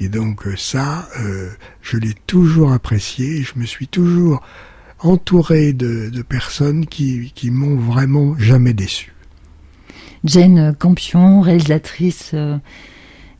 [0.00, 1.50] Et donc ça, euh,
[1.82, 4.42] je l'ai toujours apprécié, je me suis toujours
[5.00, 9.12] entouré de, personnes qui, qui m'ont vraiment jamais déçu.
[10.24, 12.58] Jane Campion, réalisatrice euh,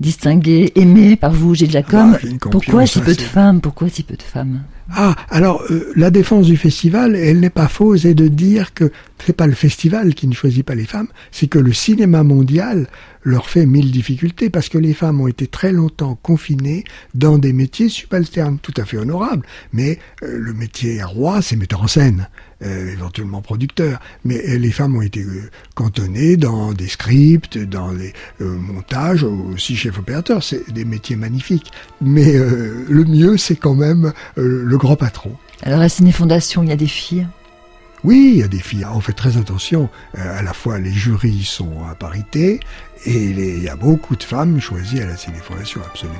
[0.01, 2.15] distinguée, aimée par vous, Gilles Jacob.
[2.15, 3.61] Ah, pourquoi si peu de femmes?
[3.61, 4.63] Pourquoi si peu de femmes?
[4.91, 8.91] Ah, alors euh, la défense du festival, elle n'est pas fausse, et de dire que
[9.25, 12.87] c'est pas le festival qui ne choisit pas les femmes, c'est que le cinéma mondial
[13.23, 16.85] leur fait mille difficultés parce que les femmes ont été très longtemps confinées
[17.15, 19.45] dans des métiers subalternes, tout à fait honorables.
[19.73, 22.29] Mais euh, le métier roi, c'est metteur en scène,
[22.65, 24.01] euh, éventuellement producteur.
[24.25, 25.25] Mais les femmes ont été
[25.75, 30.43] cantonnées dans des scripts, dans des montages, aussi chef opérateur.
[30.43, 31.71] C'est des métiers magnifiques.
[32.01, 35.33] Mais le mieux, c'est quand même le grand patron.
[35.63, 37.27] Alors à Ciné Fondation, il y a des filles?
[38.05, 38.87] Oui, il y a des filles.
[38.93, 39.89] On fait très attention.
[40.17, 42.61] Euh, à la fois, les jurys sont à parité
[43.05, 46.19] et il y a beaucoup de femmes choisies à la Ciné Fondation, absolument.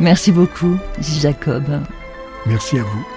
[0.00, 1.64] Merci beaucoup, Jacob.
[2.46, 3.15] Merci à vous.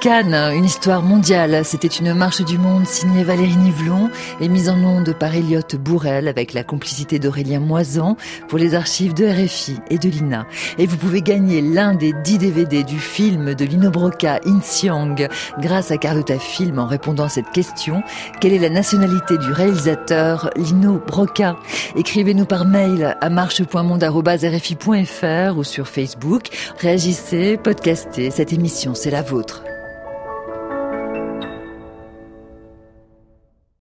[0.00, 1.64] Cannes, une histoire mondiale.
[1.64, 6.28] C'était une marche du monde signée Valérie Nivelon et mise en onde par Elliot Bourrel
[6.28, 8.16] avec la complicité d'Aurélien Moisan
[8.48, 10.46] pour les archives de RFI et de l'INA.
[10.78, 15.16] Et vous pouvez gagner l'un des dix DVD du film de Lino Broca, Insiang,
[15.58, 18.02] grâce à Carlotta Film en répondant à cette question.
[18.40, 21.56] Quelle est la nationalité du réalisateur Lino Broca?
[21.96, 26.48] Écrivez-nous par mail à marche.monde.rfi.fr ou sur Facebook.
[26.78, 28.30] Réagissez, podcastez.
[28.30, 29.64] Cette émission, c'est la vôtre.